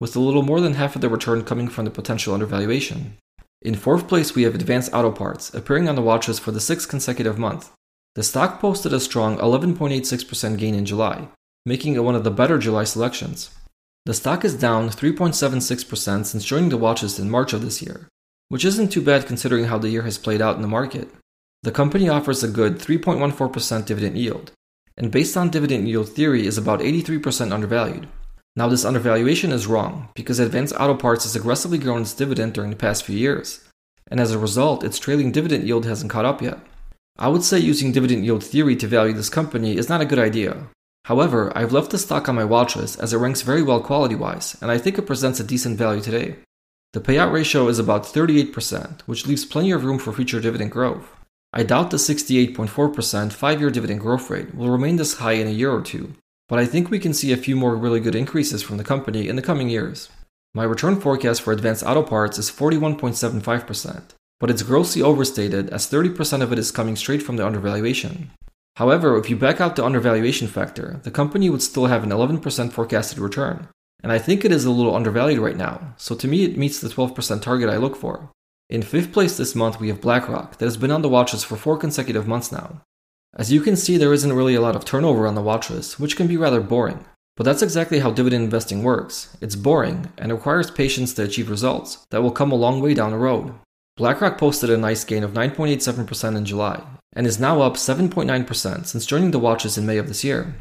with 0.00 0.14
a 0.14 0.20
little 0.20 0.42
more 0.42 0.60
than 0.60 0.74
half 0.74 0.94
of 0.94 1.02
the 1.02 1.08
return 1.08 1.42
coming 1.42 1.68
from 1.68 1.84
the 1.84 1.90
potential 1.90 2.34
undervaluation. 2.34 3.16
In 3.62 3.74
fourth 3.74 4.06
place, 4.06 4.34
we 4.34 4.42
have 4.42 4.54
Advance 4.54 4.88
Auto 4.92 5.10
Parts, 5.10 5.52
appearing 5.52 5.88
on 5.88 5.96
the 5.96 6.02
watches 6.02 6.38
for 6.38 6.52
the 6.52 6.60
sixth 6.60 6.88
consecutive 6.88 7.38
month. 7.38 7.72
The 8.14 8.22
stock 8.22 8.60
posted 8.60 8.92
a 8.92 9.00
strong 9.00 9.38
11.86% 9.38 10.58
gain 10.58 10.74
in 10.74 10.86
July, 10.86 11.28
making 11.64 11.94
it 11.94 12.04
one 12.04 12.14
of 12.14 12.24
the 12.24 12.30
better 12.30 12.58
July 12.58 12.84
selections. 12.84 13.50
The 14.06 14.14
stock 14.14 14.44
is 14.44 14.54
down 14.54 14.90
3.76% 14.90 16.24
since 16.24 16.44
joining 16.44 16.68
the 16.68 16.76
watches 16.76 17.18
in 17.18 17.28
March 17.28 17.52
of 17.52 17.62
this 17.62 17.82
year, 17.82 18.08
which 18.48 18.64
isn't 18.64 18.88
too 18.88 19.02
bad 19.02 19.26
considering 19.26 19.64
how 19.64 19.78
the 19.78 19.88
year 19.88 20.02
has 20.02 20.16
played 20.16 20.40
out 20.40 20.54
in 20.54 20.62
the 20.62 20.68
market. 20.68 21.08
The 21.64 21.72
company 21.72 22.08
offers 22.08 22.44
a 22.44 22.48
good 22.48 22.78
3.14% 22.78 23.84
dividend 23.84 24.16
yield, 24.16 24.52
and 24.96 25.10
based 25.10 25.36
on 25.36 25.50
dividend 25.50 25.88
yield 25.88 26.08
theory 26.08 26.46
is 26.46 26.58
about 26.58 26.80
83% 26.80 27.52
undervalued. 27.52 28.08
Now, 28.54 28.68
this 28.68 28.84
undervaluation 28.84 29.52
is 29.52 29.66
wrong 29.66 30.08
because 30.14 30.38
Advance 30.38 30.72
Auto 30.72 30.94
Parts 30.94 31.24
has 31.24 31.36
aggressively 31.36 31.76
grown 31.76 32.02
its 32.02 32.14
dividend 32.14 32.54
during 32.54 32.70
the 32.70 32.76
past 32.76 33.04
few 33.04 33.16
years, 33.16 33.68
and 34.10 34.18
as 34.18 34.32
a 34.32 34.38
result, 34.38 34.82
its 34.82 34.98
trailing 34.98 35.30
dividend 35.30 35.66
yield 35.66 35.84
hasn't 35.84 36.10
caught 36.10 36.24
up 36.24 36.40
yet. 36.40 36.58
I 37.18 37.28
would 37.28 37.42
say 37.42 37.58
using 37.58 37.92
dividend 37.92 38.24
yield 38.24 38.44
theory 38.44 38.76
to 38.76 38.86
value 38.86 39.12
this 39.12 39.28
company 39.28 39.76
is 39.76 39.88
not 39.88 40.00
a 40.00 40.06
good 40.06 40.18
idea. 40.18 40.68
However, 41.04 41.52
I've 41.56 41.72
left 41.72 41.90
the 41.90 41.98
stock 41.98 42.28
on 42.28 42.34
my 42.34 42.44
watch 42.44 42.76
list 42.76 42.98
as 42.98 43.12
it 43.12 43.18
ranks 43.18 43.42
very 43.42 43.62
well 43.62 43.80
quality 43.80 44.14
wise, 44.14 44.56
and 44.60 44.70
I 44.70 44.78
think 44.78 44.98
it 44.98 45.06
presents 45.06 45.38
a 45.38 45.44
decent 45.44 45.78
value 45.78 46.02
today. 46.02 46.36
The 46.94 47.00
payout 47.00 47.32
ratio 47.32 47.68
is 47.68 47.78
about 47.78 48.04
38%, 48.04 49.02
which 49.02 49.26
leaves 49.26 49.44
plenty 49.44 49.70
of 49.70 49.84
room 49.84 49.98
for 49.98 50.12
future 50.12 50.40
dividend 50.40 50.72
growth. 50.72 51.15
I 51.56 51.62
doubt 51.62 51.90
the 51.90 51.96
68.4% 51.96 53.32
five 53.32 53.60
year 53.60 53.70
dividend 53.70 54.00
growth 54.00 54.28
rate 54.28 54.54
will 54.54 54.68
remain 54.68 54.96
this 54.96 55.16
high 55.16 55.32
in 55.32 55.46
a 55.46 55.50
year 55.50 55.72
or 55.72 55.80
two, 55.80 56.12
but 56.50 56.58
I 56.58 56.66
think 56.66 56.90
we 56.90 56.98
can 56.98 57.14
see 57.14 57.32
a 57.32 57.38
few 57.38 57.56
more 57.56 57.74
really 57.74 57.98
good 57.98 58.14
increases 58.14 58.62
from 58.62 58.76
the 58.76 58.84
company 58.84 59.26
in 59.26 59.36
the 59.36 59.42
coming 59.42 59.70
years. 59.70 60.10
My 60.52 60.64
return 60.64 61.00
forecast 61.00 61.40
for 61.40 61.54
Advance 61.54 61.82
Auto 61.82 62.02
Parts 62.02 62.36
is 62.36 62.50
41.75%, 62.50 64.02
but 64.38 64.50
it's 64.50 64.62
grossly 64.62 65.00
overstated 65.00 65.70
as 65.70 65.90
30% 65.90 66.42
of 66.42 66.52
it 66.52 66.58
is 66.58 66.70
coming 66.70 66.94
straight 66.94 67.22
from 67.22 67.36
the 67.36 67.46
undervaluation. 67.46 68.32
However, 68.76 69.16
if 69.16 69.30
you 69.30 69.36
back 69.36 69.58
out 69.58 69.76
the 69.76 69.84
undervaluation 69.86 70.48
factor, 70.48 71.00
the 71.04 71.10
company 71.10 71.48
would 71.48 71.62
still 71.62 71.86
have 71.86 72.04
an 72.04 72.10
11% 72.10 72.70
forecasted 72.70 73.18
return, 73.18 73.68
and 74.02 74.12
I 74.12 74.18
think 74.18 74.44
it 74.44 74.52
is 74.52 74.66
a 74.66 74.70
little 74.70 74.94
undervalued 74.94 75.40
right 75.40 75.56
now, 75.56 75.94
so 75.96 76.14
to 76.16 76.28
me 76.28 76.44
it 76.44 76.58
meets 76.58 76.82
the 76.82 76.90
12% 76.90 77.40
target 77.40 77.70
I 77.70 77.78
look 77.78 77.96
for. 77.96 78.28
In 78.68 78.82
fifth 78.82 79.12
place 79.12 79.36
this 79.36 79.54
month, 79.54 79.78
we 79.78 79.88
have 79.88 80.00
BlackRock, 80.00 80.58
that 80.58 80.64
has 80.64 80.76
been 80.76 80.90
on 80.90 81.02
the 81.02 81.08
watchlist 81.08 81.44
for 81.44 81.56
four 81.56 81.78
consecutive 81.78 82.26
months 82.26 82.50
now. 82.50 82.82
As 83.34 83.52
you 83.52 83.60
can 83.60 83.76
see, 83.76 83.96
there 83.96 84.12
isn't 84.12 84.32
really 84.32 84.54
a 84.54 84.60
lot 84.60 84.74
of 84.74 84.84
turnover 84.84 85.26
on 85.26 85.36
the 85.36 85.42
watchlist, 85.42 86.00
which 86.00 86.16
can 86.16 86.26
be 86.26 86.36
rather 86.36 86.60
boring. 86.60 87.04
But 87.36 87.44
that's 87.44 87.62
exactly 87.62 88.00
how 88.00 88.10
dividend 88.10 88.44
investing 88.44 88.82
works. 88.82 89.36
It's 89.40 89.54
boring 89.54 90.10
and 90.18 90.32
requires 90.32 90.70
patience 90.70 91.12
to 91.14 91.22
achieve 91.22 91.50
results 91.50 92.04
that 92.10 92.22
will 92.22 92.30
come 92.30 92.50
a 92.50 92.56
long 92.56 92.80
way 92.80 92.94
down 92.94 93.10
the 93.12 93.18
road. 93.18 93.54
BlackRock 93.98 94.38
posted 94.38 94.70
a 94.70 94.76
nice 94.76 95.04
gain 95.04 95.22
of 95.22 95.32
9.87% 95.32 96.36
in 96.36 96.44
July 96.44 96.82
and 97.14 97.26
is 97.26 97.38
now 97.38 97.60
up 97.60 97.74
7.9% 97.74 98.86
since 98.86 99.06
joining 99.06 99.30
the 99.30 99.38
watches 99.38 99.78
in 99.78 99.86
May 99.86 99.98
of 99.98 100.08
this 100.08 100.24
year. 100.24 100.54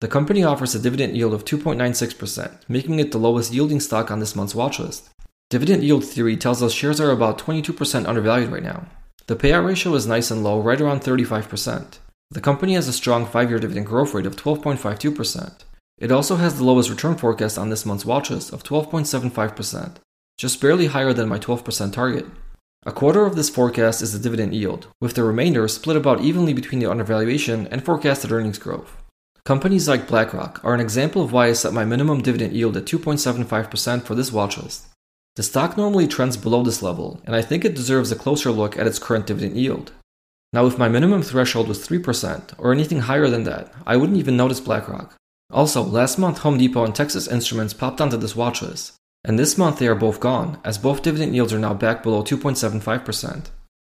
The 0.00 0.08
company 0.08 0.42
offers 0.42 0.74
a 0.74 0.78
dividend 0.78 1.16
yield 1.16 1.32
of 1.32 1.44
2.96%, 1.44 2.68
making 2.68 2.98
it 2.98 3.12
the 3.12 3.18
lowest 3.18 3.52
yielding 3.52 3.80
stock 3.80 4.10
on 4.10 4.20
this 4.20 4.34
month's 4.34 4.54
watchlist. 4.54 5.08
Dividend 5.50 5.84
yield 5.84 6.04
theory 6.04 6.36
tells 6.36 6.62
us 6.62 6.72
shares 6.72 7.00
are 7.00 7.10
about 7.10 7.38
22% 7.38 8.06
undervalued 8.06 8.50
right 8.50 8.62
now. 8.62 8.86
The 9.26 9.36
payout 9.36 9.66
ratio 9.66 9.94
is 9.94 10.06
nice 10.06 10.30
and 10.30 10.42
low, 10.42 10.60
right 10.60 10.80
around 10.80 11.00
35%. 11.00 11.98
The 12.30 12.40
company 12.40 12.74
has 12.74 12.88
a 12.88 12.92
strong 12.92 13.26
5 13.26 13.50
year 13.50 13.58
dividend 13.58 13.86
growth 13.86 14.14
rate 14.14 14.26
of 14.26 14.36
12.52%. 14.36 15.64
It 15.98 16.10
also 16.10 16.36
has 16.36 16.56
the 16.56 16.64
lowest 16.64 16.90
return 16.90 17.16
forecast 17.16 17.56
on 17.56 17.70
this 17.70 17.86
month's 17.86 18.04
watchlist 18.04 18.52
of 18.52 18.64
12.75%, 18.64 19.96
just 20.36 20.60
barely 20.60 20.86
higher 20.86 21.12
than 21.12 21.28
my 21.28 21.38
12% 21.38 21.92
target. 21.92 22.26
A 22.84 22.92
quarter 22.92 23.24
of 23.24 23.36
this 23.36 23.48
forecast 23.48 24.02
is 24.02 24.12
the 24.12 24.18
dividend 24.18 24.54
yield, 24.54 24.88
with 25.00 25.14
the 25.14 25.24
remainder 25.24 25.66
split 25.68 25.96
about 25.96 26.20
evenly 26.20 26.52
between 26.52 26.80
the 26.80 26.90
undervaluation 26.90 27.66
and 27.68 27.84
forecasted 27.84 28.32
earnings 28.32 28.58
growth. 28.58 28.96
Companies 29.44 29.88
like 29.88 30.08
BlackRock 30.08 30.60
are 30.64 30.74
an 30.74 30.80
example 30.80 31.22
of 31.22 31.32
why 31.32 31.46
I 31.46 31.52
set 31.52 31.72
my 31.72 31.84
minimum 31.84 32.20
dividend 32.20 32.54
yield 32.54 32.76
at 32.76 32.84
2.75% 32.84 34.02
for 34.02 34.14
this 34.14 34.30
watchlist. 34.30 34.86
The 35.36 35.42
stock 35.42 35.76
normally 35.76 36.06
trends 36.06 36.36
below 36.36 36.62
this 36.62 36.82
level, 36.82 37.20
and 37.24 37.34
I 37.34 37.42
think 37.42 37.64
it 37.64 37.74
deserves 37.74 38.12
a 38.12 38.16
closer 38.16 38.52
look 38.52 38.78
at 38.78 38.86
its 38.86 39.00
current 39.00 39.26
dividend 39.26 39.56
yield. 39.56 39.90
Now, 40.52 40.66
if 40.66 40.78
my 40.78 40.88
minimum 40.88 41.22
threshold 41.22 41.66
was 41.66 41.84
3% 41.84 42.54
or 42.58 42.72
anything 42.72 43.00
higher 43.00 43.28
than 43.28 43.42
that, 43.42 43.72
I 43.84 43.96
wouldn't 43.96 44.18
even 44.18 44.36
notice 44.36 44.60
BlackRock. 44.60 45.16
Also, 45.52 45.82
last 45.82 46.18
month 46.18 46.38
Home 46.38 46.56
Depot 46.56 46.84
and 46.84 46.94
Texas 46.94 47.26
Instruments 47.26 47.74
popped 47.74 48.00
onto 48.00 48.16
this 48.16 48.36
watch 48.36 48.62
list, 48.62 48.94
and 49.24 49.36
this 49.36 49.58
month 49.58 49.80
they 49.80 49.88
are 49.88 49.96
both 49.96 50.20
gone, 50.20 50.60
as 50.62 50.78
both 50.78 51.02
dividend 51.02 51.34
yields 51.34 51.52
are 51.52 51.58
now 51.58 51.74
back 51.74 52.04
below 52.04 52.22
2.75%. 52.22 53.46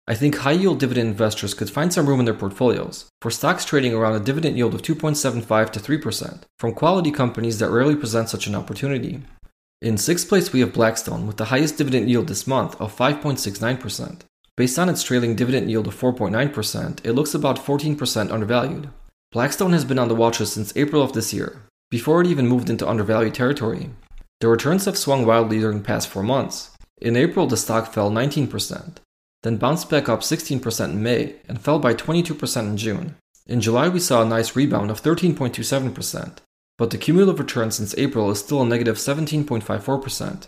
I 0.09 0.14
think 0.14 0.38
high 0.38 0.52
yield 0.52 0.80
dividend 0.80 1.09
investors 1.11 1.54
could 1.54 1.71
find 1.71 1.92
some 1.92 2.09
room 2.09 2.18
in 2.18 2.25
their 2.25 2.35
portfolios 2.35 3.04
for 3.21 3.30
stocks 3.30 3.64
trading 3.64 3.95
around 3.95 4.14
a 4.14 4.25
dividend 4.25 4.57
yield 4.57 4.75
of 4.75 4.83
2.75 4.83 5.71
to 5.71 5.80
3% 5.80 6.40
from 6.59 6.75
quality 6.75 7.11
companies 7.11 7.59
that 7.59 7.71
rarely 7.71 7.95
present 7.95 8.28
such 8.28 8.47
an 8.47 8.54
opportunity. 8.54 9.23
In 9.80 9.97
sixth 9.97 10.28
place, 10.28 10.52
we 10.52 10.61
have 10.61 10.73
Blackstone 10.73 11.26
with 11.26 11.37
the 11.37 11.47
highest 11.47 11.78
dividend 11.78 12.11
yield 12.11 12.26
this 12.26 12.49
month 12.49 12.80
of 12.80 12.97
5.69%. 12.97 14.23
Based 14.56 14.76
on 14.76 14.88
its 14.88 15.04
trailing 15.04 15.37
dividend 15.37 15.70
yield 15.70 15.87
of 15.87 15.94
4.9%, 15.94 17.06
it 17.06 17.12
looks 17.12 17.32
about 17.32 17.64
14% 17.64 18.32
undervalued. 18.32 18.90
Blackstone 19.30 19.73
has 19.73 19.85
been 19.85 19.99
on 19.99 20.08
the 20.08 20.16
watchlist 20.16 20.54
since 20.54 20.76
April 20.76 21.00
of 21.00 21.12
this 21.12 21.32
year, 21.32 21.62
before 21.92 22.20
it 22.20 22.26
even 22.26 22.49
moved 22.49 22.68
into 22.68 22.88
undervalued 22.88 23.35
territory. 23.35 23.90
The 24.40 24.49
returns 24.49 24.87
have 24.87 24.99
swung 24.99 25.25
wildly 25.25 25.61
during 25.61 25.78
the 25.78 25.85
past 25.85 26.08
four 26.08 26.25
months. 26.25 26.70
In 27.00 27.16
April, 27.16 27.47
the 27.47 27.56
stock 27.56 27.92
fell 27.92 28.11
19%, 28.11 28.97
then 29.44 29.58
bounced 29.58 29.88
back 29.88 30.08
up 30.08 30.20
16% 30.20 30.85
in 30.87 31.02
May 31.02 31.37
and 31.49 31.61
fell 31.61 31.78
by 31.78 31.94
22% 31.94 32.62
in 32.62 32.76
June. 32.76 33.14
In 33.47 33.61
July, 33.61 33.88
we 33.88 34.00
saw 34.00 34.23
a 34.23 34.26
nice 34.26 34.56
rebound 34.56 34.90
of 34.90 35.00
13.27%, 35.00 36.38
but 36.78 36.90
the 36.90 36.97
cumulative 36.97 37.38
return 37.38 37.70
since 37.70 37.94
April 37.99 38.30
is 38.30 38.38
still 38.38 38.62
a 38.62 38.66
negative 38.66 38.97
17.54%. 38.97 40.47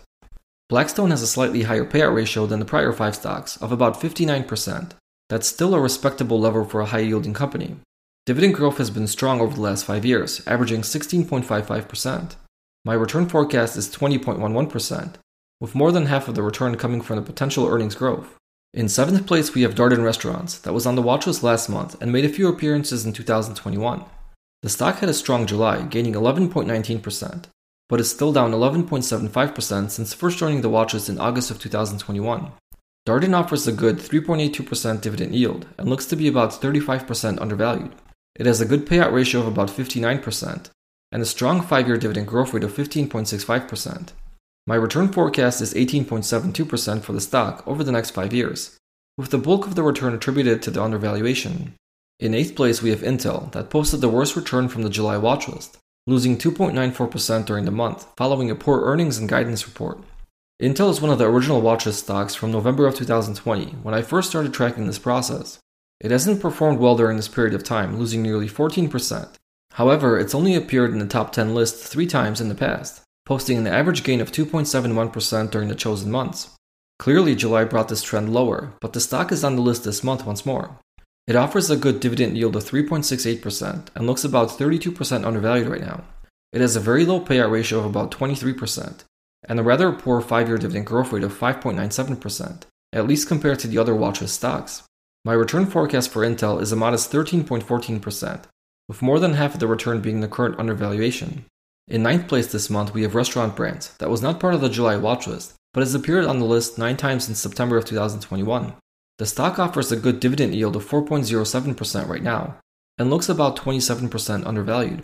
Blackstone 0.69 1.11
has 1.11 1.21
a 1.21 1.27
slightly 1.27 1.63
higher 1.63 1.85
payout 1.85 2.15
ratio 2.15 2.45
than 2.45 2.59
the 2.59 2.65
prior 2.65 2.93
five 2.93 3.13
stocks 3.13 3.57
of 3.57 3.73
about 3.73 3.99
59%. 3.99 4.91
That's 5.29 5.47
still 5.47 5.75
a 5.75 5.79
respectable 5.81 6.39
level 6.39 6.63
for 6.63 6.79
a 6.79 6.85
high 6.85 6.99
yielding 6.99 7.33
company. 7.33 7.75
Dividend 8.25 8.53
growth 8.53 8.77
has 8.77 8.89
been 8.89 9.07
strong 9.07 9.41
over 9.41 9.55
the 9.55 9.61
last 9.61 9.83
five 9.83 10.05
years, 10.05 10.41
averaging 10.47 10.81
16.55%. 10.81 12.35
My 12.85 12.93
return 12.93 13.27
forecast 13.27 13.75
is 13.75 13.93
20.11%, 13.93 15.15
with 15.59 15.75
more 15.75 15.91
than 15.91 16.05
half 16.05 16.27
of 16.27 16.35
the 16.35 16.43
return 16.43 16.77
coming 16.77 17.01
from 17.01 17.17
the 17.17 17.21
potential 17.21 17.67
earnings 17.67 17.95
growth. 17.95 18.37
In 18.73 18.87
seventh 18.87 19.27
place, 19.27 19.53
we 19.53 19.63
have 19.63 19.75
Darden 19.75 20.03
Restaurants, 20.03 20.57
that 20.59 20.73
was 20.73 20.85
on 20.85 20.95
the 20.95 21.01
watch 21.01 21.27
list 21.27 21.43
last 21.43 21.67
month 21.67 22.01
and 22.01 22.13
made 22.13 22.23
a 22.23 22.29
few 22.29 22.47
appearances 22.47 23.05
in 23.05 23.11
2021. 23.11 24.05
The 24.61 24.69
stock 24.69 24.99
had 24.99 25.09
a 25.09 25.13
strong 25.13 25.47
July, 25.47 25.81
gaining 25.83 26.13
11.19%, 26.13 27.45
but 27.89 27.99
is 27.99 28.11
still 28.11 28.31
down 28.31 28.51
11.75% 28.51 29.89
since 29.89 30.13
first 30.13 30.37
joining 30.37 30.61
the 30.61 30.69
watchlist 30.69 31.09
in 31.09 31.19
August 31.19 31.49
of 31.49 31.59
2021. 31.59 32.51
Darden 33.07 33.33
offers 33.33 33.67
a 33.67 33.71
good 33.71 33.97
3.82% 33.97 35.01
dividend 35.01 35.33
yield 35.33 35.65
and 35.79 35.89
looks 35.89 36.05
to 36.05 36.15
be 36.15 36.27
about 36.27 36.51
35% 36.51 37.41
undervalued. 37.41 37.95
It 38.35 38.45
has 38.45 38.61
a 38.61 38.65
good 38.65 38.85
payout 38.85 39.11
ratio 39.11 39.41
of 39.41 39.47
about 39.47 39.69
59% 39.69 40.69
and 41.11 41.21
a 41.21 41.25
strong 41.25 41.61
5 41.61 41.87
year 41.87 41.97
dividend 41.97 42.27
growth 42.27 42.53
rate 42.53 42.63
of 42.63 42.71
15.65%. 42.71 44.09
My 44.67 44.75
return 44.75 45.11
forecast 45.11 45.61
is 45.61 45.73
18.72% 45.73 47.01
for 47.01 47.13
the 47.13 47.19
stock 47.19 47.67
over 47.67 47.83
the 47.83 47.91
next 47.91 48.11
5 48.11 48.31
years, 48.31 48.77
with 49.17 49.31
the 49.31 49.39
bulk 49.39 49.65
of 49.65 49.73
the 49.73 49.83
return 49.83 50.13
attributed 50.13 50.61
to 50.61 50.71
the 50.71 50.83
undervaluation. 50.83 51.73
In 52.21 52.31
8th 52.31 52.55
place, 52.55 52.81
we 52.81 52.91
have 52.91 53.01
Intel, 53.01 53.51
that 53.51 53.69
posted 53.69 53.99
the 53.99 54.07
worst 54.07 54.37
return 54.37 54.69
from 54.69 54.83
the 54.83 54.89
July 54.89 55.15
watchlist 55.15 55.77
losing 56.07 56.37
2.94% 56.37 57.45
during 57.45 57.65
the 57.65 57.71
month, 57.71 58.07
following 58.17 58.49
a 58.49 58.55
poor 58.55 58.81
earnings 58.81 59.17
and 59.17 59.29
guidance 59.29 59.67
report. 59.67 59.99
Intel 60.61 60.89
is 60.89 60.99
one 60.99 61.11
of 61.11 61.19
the 61.19 61.29
original 61.29 61.61
watchlist 61.61 62.03
stocks 62.03 62.33
from 62.33 62.51
November 62.51 62.87
of 62.87 62.95
2020, 62.95 63.65
when 63.83 63.93
I 63.93 64.01
first 64.01 64.29
started 64.29 64.53
tracking 64.53 64.87
this 64.87 64.99
process. 64.99 65.59
It 65.99 66.11
hasn't 66.11 66.41
performed 66.41 66.79
well 66.79 66.95
during 66.95 67.17
this 67.17 67.27
period 67.27 67.53
of 67.53 67.63
time, 67.63 67.97
losing 67.97 68.23
nearly 68.23 68.49
14%. 68.49 69.29
However, 69.73 70.19
it's 70.19 70.35
only 70.35 70.55
appeared 70.55 70.91
in 70.91 70.99
the 70.99 71.05
top 71.05 71.31
10 71.31 71.53
list 71.53 71.87
three 71.87 72.07
times 72.07 72.41
in 72.41 72.49
the 72.49 72.55
past, 72.55 73.01
posting 73.25 73.57
an 73.57 73.67
average 73.67 74.03
gain 74.03 74.21
of 74.21 74.31
2.71% 74.31 75.51
during 75.51 75.69
the 75.69 75.75
chosen 75.75 76.11
months. 76.11 76.49
Clearly, 76.97 77.35
July 77.35 77.63
brought 77.63 77.89
this 77.89 78.03
trend 78.03 78.33
lower, 78.33 78.73
but 78.81 78.93
the 78.93 78.99
stock 78.99 79.31
is 79.31 79.43
on 79.43 79.55
the 79.55 79.61
list 79.61 79.83
this 79.83 80.03
month 80.03 80.25
once 80.25 80.45
more. 80.45 80.77
It 81.27 81.35
offers 81.35 81.69
a 81.69 81.75
good 81.75 81.99
dividend 81.99 82.37
yield 82.37 82.55
of 82.55 82.63
3.68% 82.63 83.87
and 83.95 84.07
looks 84.07 84.23
about 84.23 84.49
32% 84.49 85.25
undervalued 85.25 85.67
right 85.67 85.81
now. 85.81 86.03
It 86.51 86.61
has 86.61 86.75
a 86.75 86.81
very 86.81 87.05
low 87.05 87.23
payout 87.23 87.51
ratio 87.51 87.79
of 87.79 87.85
about 87.85 88.11
23% 88.11 89.03
and 89.47 89.59
a 89.59 89.63
rather 89.63 89.91
poor 89.91 90.21
5 90.21 90.47
year 90.47 90.57
dividend 90.57 90.85
growth 90.85 91.11
rate 91.11 91.23
of 91.23 91.37
5.97%, 91.37 92.63
at 92.93 93.07
least 93.07 93.27
compared 93.27 93.59
to 93.59 93.67
the 93.67 93.77
other 93.77 93.93
watchlist 93.93 94.29
stocks. 94.29 94.83
My 95.23 95.33
return 95.33 95.65
forecast 95.65 96.09
for 96.09 96.21
Intel 96.21 96.61
is 96.61 96.71
a 96.71 96.75
modest 96.75 97.11
13.14%, 97.11 98.43
with 98.87 99.01
more 99.01 99.19
than 99.19 99.33
half 99.33 99.53
of 99.53 99.59
the 99.59 99.67
return 99.67 100.01
being 100.01 100.21
the 100.21 100.27
current 100.27 100.59
undervaluation. 100.59 101.45
In 101.87 102.03
ninth 102.03 102.27
place 102.27 102.51
this 102.51 102.69
month, 102.69 102.93
we 102.93 103.03
have 103.03 103.15
Restaurant 103.15 103.55
Brands, 103.55 103.95
that 103.97 104.09
was 104.09 104.21
not 104.21 104.39
part 104.39 104.53
of 104.53 104.61
the 104.61 104.69
July 104.69 104.95
watchlist, 104.95 105.53
but 105.73 105.81
has 105.81 105.93
appeared 105.95 106.25
on 106.25 106.39
the 106.39 106.45
list 106.45 106.77
nine 106.77 106.97
times 106.97 107.25
since 107.25 107.39
September 107.39 107.77
of 107.77 107.85
2021. 107.85 108.73
The 109.21 109.27
stock 109.27 109.59
offers 109.59 109.91
a 109.91 109.97
good 109.97 110.19
dividend 110.19 110.55
yield 110.55 110.75
of 110.75 110.89
4.07% 110.89 112.07
right 112.07 112.23
now 112.23 112.55
and 112.97 113.11
looks 113.11 113.29
about 113.29 113.55
27% 113.55 114.47
undervalued. 114.47 115.03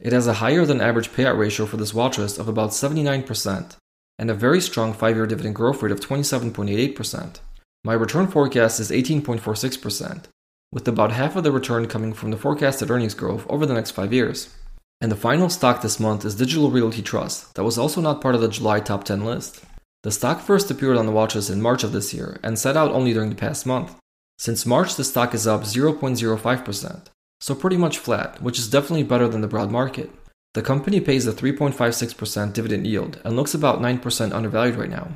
It 0.00 0.12
has 0.12 0.26
a 0.26 0.40
higher 0.42 0.66
than 0.66 0.80
average 0.80 1.12
payout 1.12 1.38
ratio 1.38 1.66
for 1.66 1.76
this 1.76 1.94
watch 1.94 2.18
list 2.18 2.40
of 2.40 2.48
about 2.48 2.70
79% 2.70 3.76
and 4.18 4.28
a 4.28 4.34
very 4.34 4.60
strong 4.60 4.92
5 4.92 5.14
year 5.14 5.28
dividend 5.28 5.54
growth 5.54 5.80
rate 5.80 5.92
of 5.92 6.00
27.88%. 6.00 7.36
My 7.84 7.92
return 7.92 8.26
forecast 8.26 8.80
is 8.80 8.90
18.46%, 8.90 10.24
with 10.72 10.88
about 10.88 11.12
half 11.12 11.36
of 11.36 11.44
the 11.44 11.52
return 11.52 11.86
coming 11.86 12.12
from 12.14 12.32
the 12.32 12.36
forecasted 12.36 12.90
earnings 12.90 13.14
growth 13.14 13.46
over 13.48 13.64
the 13.64 13.74
next 13.74 13.92
5 13.92 14.12
years. 14.12 14.52
And 15.00 15.12
the 15.12 15.14
final 15.14 15.48
stock 15.48 15.82
this 15.82 16.00
month 16.00 16.24
is 16.24 16.34
Digital 16.34 16.72
Realty 16.72 17.00
Trust, 17.00 17.54
that 17.54 17.62
was 17.62 17.78
also 17.78 18.00
not 18.00 18.20
part 18.20 18.34
of 18.34 18.40
the 18.40 18.48
July 18.48 18.80
top 18.80 19.04
10 19.04 19.24
list. 19.24 19.64
The 20.02 20.10
stock 20.10 20.40
first 20.40 20.70
appeared 20.70 20.96
on 20.96 21.06
the 21.06 21.12
watches 21.12 21.48
in 21.48 21.62
March 21.62 21.84
of 21.84 21.92
this 21.92 22.12
year 22.12 22.40
and 22.42 22.58
set 22.58 22.76
out 22.76 22.90
only 22.90 23.12
during 23.12 23.30
the 23.30 23.36
past 23.36 23.64
month. 23.66 23.94
Since 24.36 24.66
March, 24.66 24.96
the 24.96 25.04
stock 25.04 25.32
is 25.32 25.46
up 25.46 25.62
0.05%, 25.62 27.02
so 27.40 27.54
pretty 27.54 27.76
much 27.76 27.98
flat, 27.98 28.42
which 28.42 28.58
is 28.58 28.68
definitely 28.68 29.04
better 29.04 29.28
than 29.28 29.42
the 29.42 29.46
broad 29.46 29.70
market. 29.70 30.10
The 30.54 30.62
company 30.62 31.00
pays 31.00 31.26
a 31.26 31.32
3.56% 31.32 32.52
dividend 32.52 32.86
yield 32.86 33.20
and 33.24 33.36
looks 33.36 33.54
about 33.54 33.80
9% 33.80 34.32
undervalued 34.32 34.76
right 34.76 34.90
now. 34.90 35.12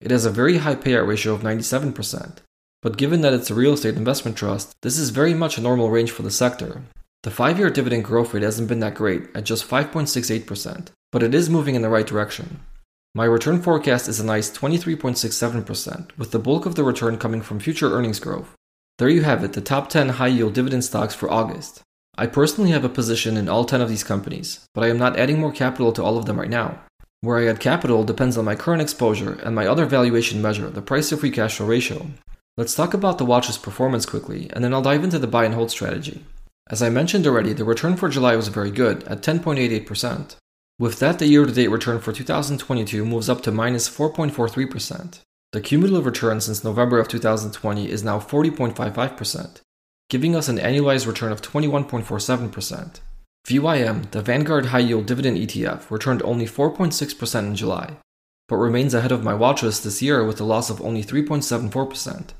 It 0.00 0.10
has 0.10 0.24
a 0.24 0.30
very 0.30 0.58
high 0.58 0.74
payout 0.74 1.06
ratio 1.06 1.32
of 1.32 1.42
97%, 1.42 2.38
but 2.82 2.96
given 2.96 3.20
that 3.20 3.32
it's 3.32 3.50
a 3.50 3.54
real 3.54 3.74
estate 3.74 3.94
investment 3.94 4.36
trust, 4.36 4.74
this 4.82 4.98
is 4.98 5.10
very 5.10 5.32
much 5.32 5.56
a 5.56 5.62
normal 5.62 5.90
range 5.90 6.10
for 6.10 6.22
the 6.22 6.30
sector. 6.30 6.82
The 7.22 7.30
5 7.30 7.58
year 7.58 7.70
dividend 7.70 8.04
growth 8.04 8.34
rate 8.34 8.42
hasn't 8.42 8.68
been 8.68 8.80
that 8.80 8.96
great 8.96 9.28
at 9.36 9.44
just 9.44 9.66
5.68%, 9.66 10.88
but 11.12 11.22
it 11.22 11.34
is 11.34 11.48
moving 11.48 11.76
in 11.76 11.82
the 11.82 11.88
right 11.88 12.06
direction. 12.06 12.60
My 13.16 13.26
return 13.26 13.62
forecast 13.62 14.08
is 14.08 14.18
a 14.18 14.26
nice 14.26 14.50
23.67%, 14.50 16.10
with 16.18 16.32
the 16.32 16.40
bulk 16.40 16.66
of 16.66 16.74
the 16.74 16.82
return 16.82 17.16
coming 17.16 17.42
from 17.42 17.60
future 17.60 17.92
earnings 17.92 18.18
growth. 18.18 18.56
There 18.98 19.08
you 19.08 19.22
have 19.22 19.44
it, 19.44 19.52
the 19.52 19.60
top 19.60 19.88
10 19.88 20.08
high 20.08 20.26
yield 20.26 20.54
dividend 20.54 20.84
stocks 20.84 21.14
for 21.14 21.30
August. 21.30 21.82
I 22.18 22.26
personally 22.26 22.72
have 22.72 22.84
a 22.84 22.88
position 22.88 23.36
in 23.36 23.48
all 23.48 23.64
10 23.64 23.80
of 23.80 23.88
these 23.88 24.02
companies, 24.02 24.66
but 24.74 24.82
I 24.82 24.88
am 24.88 24.98
not 24.98 25.16
adding 25.16 25.38
more 25.38 25.52
capital 25.52 25.92
to 25.92 26.02
all 26.02 26.18
of 26.18 26.26
them 26.26 26.40
right 26.40 26.50
now. 26.50 26.80
Where 27.20 27.38
I 27.38 27.46
add 27.46 27.60
capital 27.60 28.02
depends 28.02 28.36
on 28.36 28.44
my 28.44 28.56
current 28.56 28.82
exposure 28.82 29.34
and 29.44 29.54
my 29.54 29.68
other 29.68 29.86
valuation 29.86 30.42
measure, 30.42 30.68
the 30.68 30.82
price 30.82 31.10
to 31.10 31.16
free 31.16 31.30
cash 31.30 31.58
flow 31.58 31.66
ratio. 31.66 32.08
Let's 32.56 32.74
talk 32.74 32.94
about 32.94 33.18
the 33.18 33.24
watch's 33.24 33.58
performance 33.58 34.06
quickly, 34.06 34.50
and 34.52 34.64
then 34.64 34.74
I'll 34.74 34.82
dive 34.82 35.04
into 35.04 35.20
the 35.20 35.28
buy 35.28 35.44
and 35.44 35.54
hold 35.54 35.70
strategy. 35.70 36.24
As 36.68 36.82
I 36.82 36.90
mentioned 36.90 37.28
already, 37.28 37.52
the 37.52 37.64
return 37.64 37.94
for 37.94 38.08
July 38.08 38.34
was 38.34 38.48
very 38.48 38.72
good, 38.72 39.04
at 39.04 39.22
10.88%. 39.22 40.34
With 40.78 40.98
that, 40.98 41.20
the 41.20 41.26
year 41.26 41.44
to 41.46 41.52
date 41.52 41.68
return 41.68 42.00
for 42.00 42.12
2022 42.12 43.04
moves 43.04 43.28
up 43.28 43.42
to 43.42 43.52
minus 43.52 43.88
4.43%. 43.88 45.20
The 45.52 45.60
cumulative 45.60 46.04
return 46.04 46.40
since 46.40 46.64
November 46.64 46.98
of 46.98 47.06
2020 47.06 47.88
is 47.88 48.02
now 48.02 48.18
40.55%, 48.18 49.60
giving 50.10 50.34
us 50.34 50.48
an 50.48 50.58
annualized 50.58 51.06
return 51.06 51.30
of 51.30 51.40
21.47%. 51.42 52.98
VYM, 53.46 54.10
the 54.10 54.20
Vanguard 54.20 54.66
High 54.66 54.80
Yield 54.80 55.06
Dividend 55.06 55.36
ETF, 55.36 55.92
returned 55.92 56.22
only 56.22 56.46
4.6% 56.46 57.38
in 57.46 57.54
July, 57.54 57.96
but 58.48 58.56
remains 58.56 58.94
ahead 58.94 59.12
of 59.12 59.22
my 59.22 59.32
watchlist 59.32 59.84
this 59.84 60.02
year 60.02 60.24
with 60.24 60.40
a 60.40 60.44
loss 60.44 60.70
of 60.70 60.80
only 60.80 61.04
3.74%. 61.04 62.30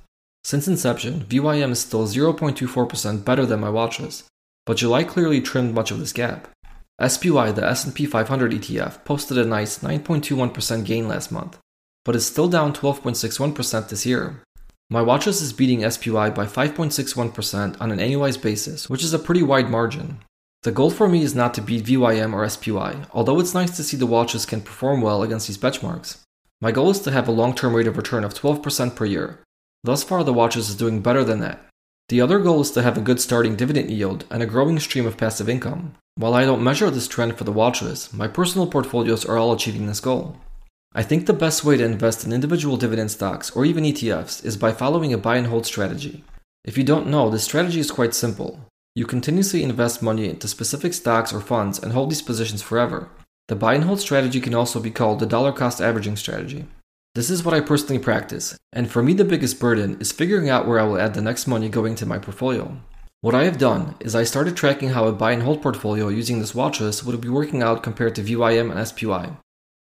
Since 0.43 0.67
inception, 0.67 1.21
VYM 1.27 1.71
is 1.71 1.79
still 1.79 2.09
0.24% 2.09 3.25
better 3.25 3.47
than 3.47 3.61
my 3.61 3.69
watchlist, 3.69 4.25
but 4.67 4.79
July 4.79 5.05
clearly 5.05 5.41
trimmed 5.41 5.73
much 5.73 5.93
of 5.93 6.01
this 6.01 6.13
gap. 6.13 6.49
SPY, 7.01 7.53
the 7.53 7.67
S&P 7.67 8.07
500 8.07 8.53
ETF, 8.53 9.05
posted 9.05 9.37
a 9.37 9.45
nice 9.45 9.79
9.21% 9.79 10.85
gain 10.85 11.09
last 11.09 11.33
month, 11.33 11.59
but 12.05 12.15
is 12.15 12.25
still 12.25 12.49
down 12.49 12.73
12.61% 12.73 13.89
this 13.89 14.07
year. 14.07 14.43
My 14.91 15.03
watchlist 15.03 15.43
is 15.43 15.53
beating 15.53 15.89
SPY 15.91 16.31
by 16.31 16.47
5.61% 16.47 17.81
on 17.81 17.91
an 17.91 17.99
annualized 17.99 18.43
basis, 18.43 18.89
which 18.89 19.03
is 19.03 19.13
a 19.13 19.19
pretty 19.19 19.43
wide 19.43 19.71
margin. 19.71 20.19
The 20.63 20.73
goal 20.73 20.91
for 20.91 21.09
me 21.09 21.23
is 21.23 21.35
not 21.35 21.53
to 21.55 21.63
beat 21.63 21.85
VYM 21.85 22.33
or 22.33 22.49
SPY, 22.49 23.07
although 23.13 23.41
it's 23.41 23.55
nice 23.55 23.77
to 23.77 23.83
see 23.83 23.97
the 23.97 24.07
watches 24.07 24.47
can 24.47 24.61
perform 24.61 25.01
well 25.01 25.23
against 25.23 25.49
these 25.49 25.59
benchmarks. 25.59 26.19
My 26.61 26.71
goal 26.71 26.91
is 26.91 27.01
to 27.01 27.11
have 27.11 27.29
a 27.29 27.33
long 27.33 27.55
term 27.55 27.75
rate 27.75 27.87
of 27.87 27.97
return 27.97 28.25
of 28.25 28.35
12% 28.35 28.95
per 28.95 29.05
year. 29.05 29.41
Thus 29.83 30.05
far, 30.05 30.23
the 30.23 30.33
watches 30.33 30.71
is 30.71 30.77
doing 30.77 31.03
better 31.03 31.25
than 31.25 31.41
that. 31.41 31.67
The 32.11 32.21
other 32.21 32.39
goal 32.39 32.61
is 32.61 32.71
to 32.73 32.83
have 32.83 32.99
a 32.99 33.01
good 33.01 33.19
starting 33.19 33.57
dividend 33.57 33.91
yield 33.91 34.27
and 34.31 34.43
a 34.43 34.47
growing 34.47 34.79
stream 34.79 35.07
of 35.07 35.17
passive 35.17 35.49
income. 35.49 35.95
While 36.17 36.35
I 36.35 36.45
don't 36.45 36.63
measure 36.63 36.91
this 36.91 37.09
trend 37.09 37.39
for 37.39 37.45
the 37.45 37.53
watchlist, 37.53 38.13
my 38.13 38.29
personal 38.29 38.67
portfolios 38.67 39.25
are 39.25 39.39
all 39.39 39.53
achieving 39.53 39.87
this 39.87 40.01
goal. 40.01 40.37
I 40.95 41.03
think 41.03 41.25
the 41.25 41.33
best 41.33 41.65
way 41.65 41.79
to 41.79 41.85
invest 41.85 42.25
in 42.25 42.33
individual 42.33 42.77
dividend 42.77 43.11
stocks 43.11 43.51
or 43.51 43.65
even 43.65 43.85
ETFs 43.85 44.45
is 44.45 44.59
by 44.59 44.73
following 44.73 45.13
a 45.15 45.19
buy 45.19 45.37
and 45.37 45.47
hold 45.47 45.65
strategy. 45.65 46.23
If 46.65 46.77
you 46.77 46.85
don't 46.85 47.09
know, 47.09 47.31
this 47.31 47.45
strategy 47.45 47.81
is 47.81 47.91
quite 47.91 48.15
simple. 48.15 48.61
You 48.95 49.07
continuously 49.07 49.63
invest 49.63 50.03
money 50.03 50.29
into 50.29 50.47
specific 50.47 50.95
stocks 50.95 51.33
or 51.33 51.41
funds 51.41 51.79
and 51.79 51.93
hold 51.93 52.11
these 52.11 52.23
positions 52.23 52.63
forever. 52.63 53.09
The 53.49 53.57
buy 53.57 53.75
and 53.75 53.85
hold 53.85 53.99
strategy 53.99 54.41
can 54.41 54.55
also 54.55 54.79
be 54.79 54.91
called 54.91 55.21
the 55.21 55.27
dollar 55.27 55.53
cost 55.53 55.81
averaging 55.81 56.17
strategy. 56.17 56.67
This 57.15 57.31
is 57.31 57.45
what 57.45 57.55
I 57.55 57.61
personally 57.61 58.03
practice, 58.03 58.59
and 58.73 58.91
for 58.91 59.01
me, 59.01 59.13
the 59.13 59.25
biggest 59.25 59.61
burden 59.61 59.97
is 60.01 60.11
figuring 60.11 60.51
out 60.51 60.67
where 60.67 60.81
I 60.81 60.83
will 60.83 60.99
add 60.99 61.15
the 61.15 61.23
next 61.23 61.47
money 61.47 61.69
going 61.69 61.95
to 61.97 62.07
my 62.07 62.19
portfolio. 62.19 62.77
What 63.21 63.37
I 63.37 63.45
have 63.45 63.57
done 63.57 63.95
is 64.01 64.17
I 64.17 64.25
started 64.25 64.57
tracking 64.57 64.89
how 64.89 65.05
a 65.07 65.13
buy 65.13 65.31
and 65.31 65.45
hold 65.45 65.63
portfolio 65.63 66.09
using 66.09 66.41
this 66.41 66.57
watch 66.57 66.81
list 66.81 67.07
would 67.07 67.21
be 67.21 67.29
working 67.29 67.63
out 67.63 67.85
compared 67.85 68.17
to 68.17 68.23
VYM 68.23 68.73
and 68.73 68.89
SPY. 68.89 69.31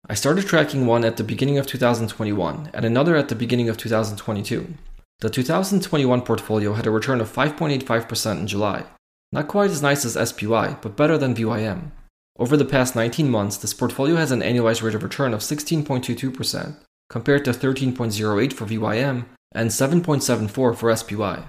I 0.09 0.13
started 0.13 0.45
tracking 0.45 0.85
one 0.85 1.05
at 1.05 1.15
the 1.15 1.23
beginning 1.23 1.57
of 1.57 1.65
2021 1.67 2.69
and 2.73 2.83
another 2.83 3.15
at 3.15 3.29
the 3.29 3.35
beginning 3.35 3.69
of 3.69 3.77
2022. 3.77 4.73
The 5.21 5.29
2021 5.29 6.23
portfolio 6.23 6.73
had 6.73 6.85
a 6.85 6.91
return 6.91 7.21
of 7.21 7.31
5.85% 7.31 8.39
in 8.41 8.47
July. 8.47 8.83
Not 9.31 9.47
quite 9.47 9.71
as 9.71 9.81
nice 9.81 10.03
as 10.03 10.29
SPY, 10.29 10.77
but 10.81 10.97
better 10.97 11.17
than 11.17 11.33
VYM. 11.33 11.91
Over 12.37 12.57
the 12.57 12.65
past 12.65 12.93
19 12.93 13.29
months, 13.29 13.55
this 13.55 13.73
portfolio 13.73 14.17
has 14.17 14.31
an 14.31 14.41
annualized 14.41 14.83
rate 14.83 14.95
of 14.95 15.03
return 15.03 15.33
of 15.33 15.39
16.22%, 15.39 16.75
compared 17.11 17.43
to 17.43 17.51
13.08 17.51 18.53
for 18.53 18.65
VYM 18.65 19.25
and 19.51 19.69
7.74 19.69 20.49
for 20.77 20.95
SPY. 20.95 21.43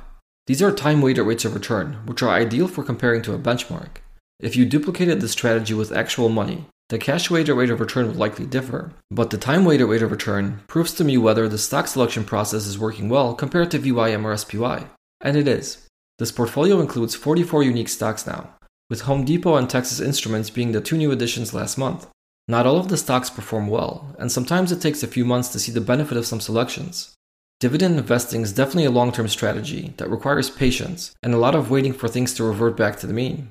These 0.49 0.61
are 0.61 0.73
time 0.73 1.01
weighted 1.01 1.25
rates 1.25 1.45
of 1.45 1.55
return, 1.55 1.99
which 2.05 2.21
are 2.21 2.31
ideal 2.31 2.67
for 2.67 2.83
comparing 2.83 3.23
to 3.23 3.33
a 3.33 3.39
benchmark. 3.39 4.03
If 4.41 4.57
you 4.57 4.67
duplicated 4.67 5.21
this 5.21 5.31
strategy 5.31 5.73
with 5.73 5.93
actual 5.93 6.29
money, 6.29 6.67
the 6.89 6.99
cash 6.99 7.31
weighted 7.31 7.57
rate 7.57 7.71
of 7.71 7.79
return 7.79 8.09
would 8.09 8.17
likely 8.17 8.45
differ, 8.45 8.93
but 9.13 9.31
the 9.31 9.39
time 9.39 9.65
weighted 9.65 9.87
rate 9.87 10.03
of 10.03 10.11
return 10.11 10.63
proves 10.67 10.93
to 10.95 11.05
me 11.05 11.17
whether 11.17 11.49
the 11.49 11.59
stock 11.59 11.87
selection 11.87 12.25
process 12.25 12.67
is 12.67 12.77
working 12.77 13.09
well 13.09 13.33
compared 13.33 13.71
to 13.71 13.79
VYM 13.79 14.25
or 14.25 14.37
SPY, 14.37 14.89
and 15.21 15.37
it 15.37 15.47
is. 15.47 15.87
This 16.19 16.33
portfolio 16.33 16.81
includes 16.81 17.15
44 17.15 17.63
unique 17.63 17.89
stocks 17.89 18.27
now, 18.27 18.51
with 18.91 19.03
Home 19.03 19.25
Depot 19.25 19.55
and 19.55 19.71
Texas 19.71 20.01
Instruments 20.01 20.51
being 20.51 20.73
the 20.73 20.81
two 20.81 20.99
new 20.99 21.13
additions 21.13 21.55
last 21.55 21.79
month. 21.79 22.09
Not 22.49 22.67
all 22.67 22.79
of 22.79 22.89
the 22.89 22.97
stocks 22.97 23.31
perform 23.31 23.69
well, 23.69 24.15
and 24.19 24.31
sometimes 24.31 24.73
it 24.73 24.81
takes 24.81 25.03
a 25.03 25.09
few 25.09 25.25
months 25.25 25.49
to 25.51 25.61
see 25.61 25.71
the 25.71 25.81
benefit 25.81 26.17
of 26.17 26.27
some 26.27 26.41
selections. 26.41 27.15
Dividend 27.61 27.97
investing 27.97 28.41
is 28.41 28.53
definitely 28.53 28.87
a 28.87 28.91
long 28.91 29.13
term 29.13 29.29
strategy 29.29 29.95
that 29.99 30.11
requires 30.11 30.51
patience 30.51 31.15
and 31.23 31.33
a 31.33 31.39
lot 31.39 31.55
of 31.55 31.71
waiting 31.71 31.93
for 31.93 32.09
things 32.09 32.35
to 32.35 32.45
revert 32.45 32.77
back 32.77 32.99
to 32.99 33.07
the 33.07 33.15
mean. 33.15 33.51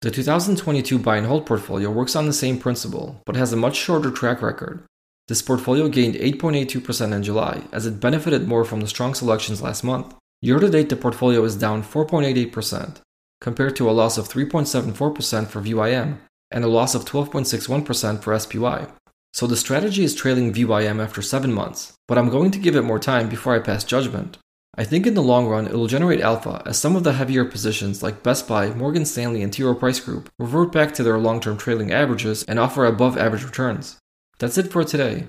The 0.00 0.10
2022 0.10 0.98
buy 0.98 1.18
and 1.18 1.26
hold 1.26 1.44
portfolio 1.44 1.90
works 1.90 2.16
on 2.16 2.24
the 2.24 2.32
same 2.32 2.58
principle, 2.58 3.20
but 3.26 3.36
has 3.36 3.52
a 3.52 3.56
much 3.56 3.76
shorter 3.76 4.10
track 4.10 4.40
record. 4.40 4.82
This 5.28 5.42
portfolio 5.42 5.88
gained 5.88 6.14
8.82% 6.14 7.12
in 7.12 7.22
July, 7.22 7.64
as 7.70 7.84
it 7.84 8.00
benefited 8.00 8.48
more 8.48 8.64
from 8.64 8.80
the 8.80 8.88
strong 8.88 9.12
selections 9.12 9.60
last 9.60 9.84
month. 9.84 10.14
Year 10.40 10.58
to 10.58 10.70
date, 10.70 10.88
the 10.88 10.96
portfolio 10.96 11.44
is 11.44 11.54
down 11.54 11.82
4.88%, 11.82 12.96
compared 13.42 13.76
to 13.76 13.90
a 13.90 13.92
loss 13.92 14.16
of 14.16 14.26
3.74% 14.26 15.48
for 15.48 15.60
VYM 15.60 16.18
and 16.50 16.64
a 16.64 16.68
loss 16.68 16.94
of 16.94 17.04
12.61% 17.04 18.22
for 18.22 18.38
SPY. 18.38 18.86
So 19.32 19.46
the 19.46 19.56
strategy 19.56 20.02
is 20.02 20.14
trailing 20.14 20.52
VYM 20.52 21.02
after 21.02 21.22
7 21.22 21.52
months, 21.52 21.92
but 22.08 22.18
I'm 22.18 22.30
going 22.30 22.50
to 22.50 22.58
give 22.58 22.76
it 22.76 22.82
more 22.82 22.98
time 22.98 23.28
before 23.28 23.54
I 23.54 23.60
pass 23.60 23.84
judgment. 23.84 24.38
I 24.76 24.84
think 24.84 25.06
in 25.06 25.14
the 25.14 25.22
long 25.22 25.46
run 25.46 25.66
it 25.66 25.74
will 25.74 25.86
generate 25.86 26.20
alpha 26.20 26.62
as 26.64 26.78
some 26.78 26.96
of 26.96 27.04
the 27.04 27.12
heavier 27.12 27.44
positions 27.44 28.02
like 28.02 28.22
Best 28.22 28.48
Buy, 28.48 28.70
Morgan 28.70 29.04
Stanley, 29.04 29.42
and 29.42 29.52
T. 29.52 29.62
Rowe 29.62 29.74
Price 29.74 30.00
Group 30.00 30.30
revert 30.38 30.72
back 30.72 30.94
to 30.94 31.02
their 31.02 31.18
long 31.18 31.40
term 31.40 31.56
trailing 31.56 31.92
averages 31.92 32.44
and 32.44 32.58
offer 32.58 32.84
above 32.86 33.18
average 33.18 33.44
returns. 33.44 33.98
That's 34.38 34.58
it 34.58 34.72
for 34.72 34.84
today. 34.84 35.26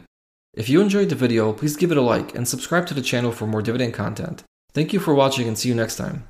If 0.54 0.70
you 0.70 0.82
enjoyed 0.82 1.10
the 1.10 1.16
video, 1.16 1.54
please 1.54 1.76
give 1.76 1.92
it 1.92 1.98
a 1.98 2.02
like 2.02 2.36
and 2.36 2.48
subscribe 2.48 2.86
to 2.88 2.94
the 2.94 3.02
channel 3.02 3.32
for 3.32 3.48
more 3.48 3.62
dividend 3.62 3.94
content. 3.94 4.44
Thank 4.74 4.94
you 4.94 5.00
for 5.00 5.14
watching 5.14 5.48
and 5.48 5.58
see 5.58 5.70
you 5.70 5.76
next 5.76 5.96
time. 5.96 6.28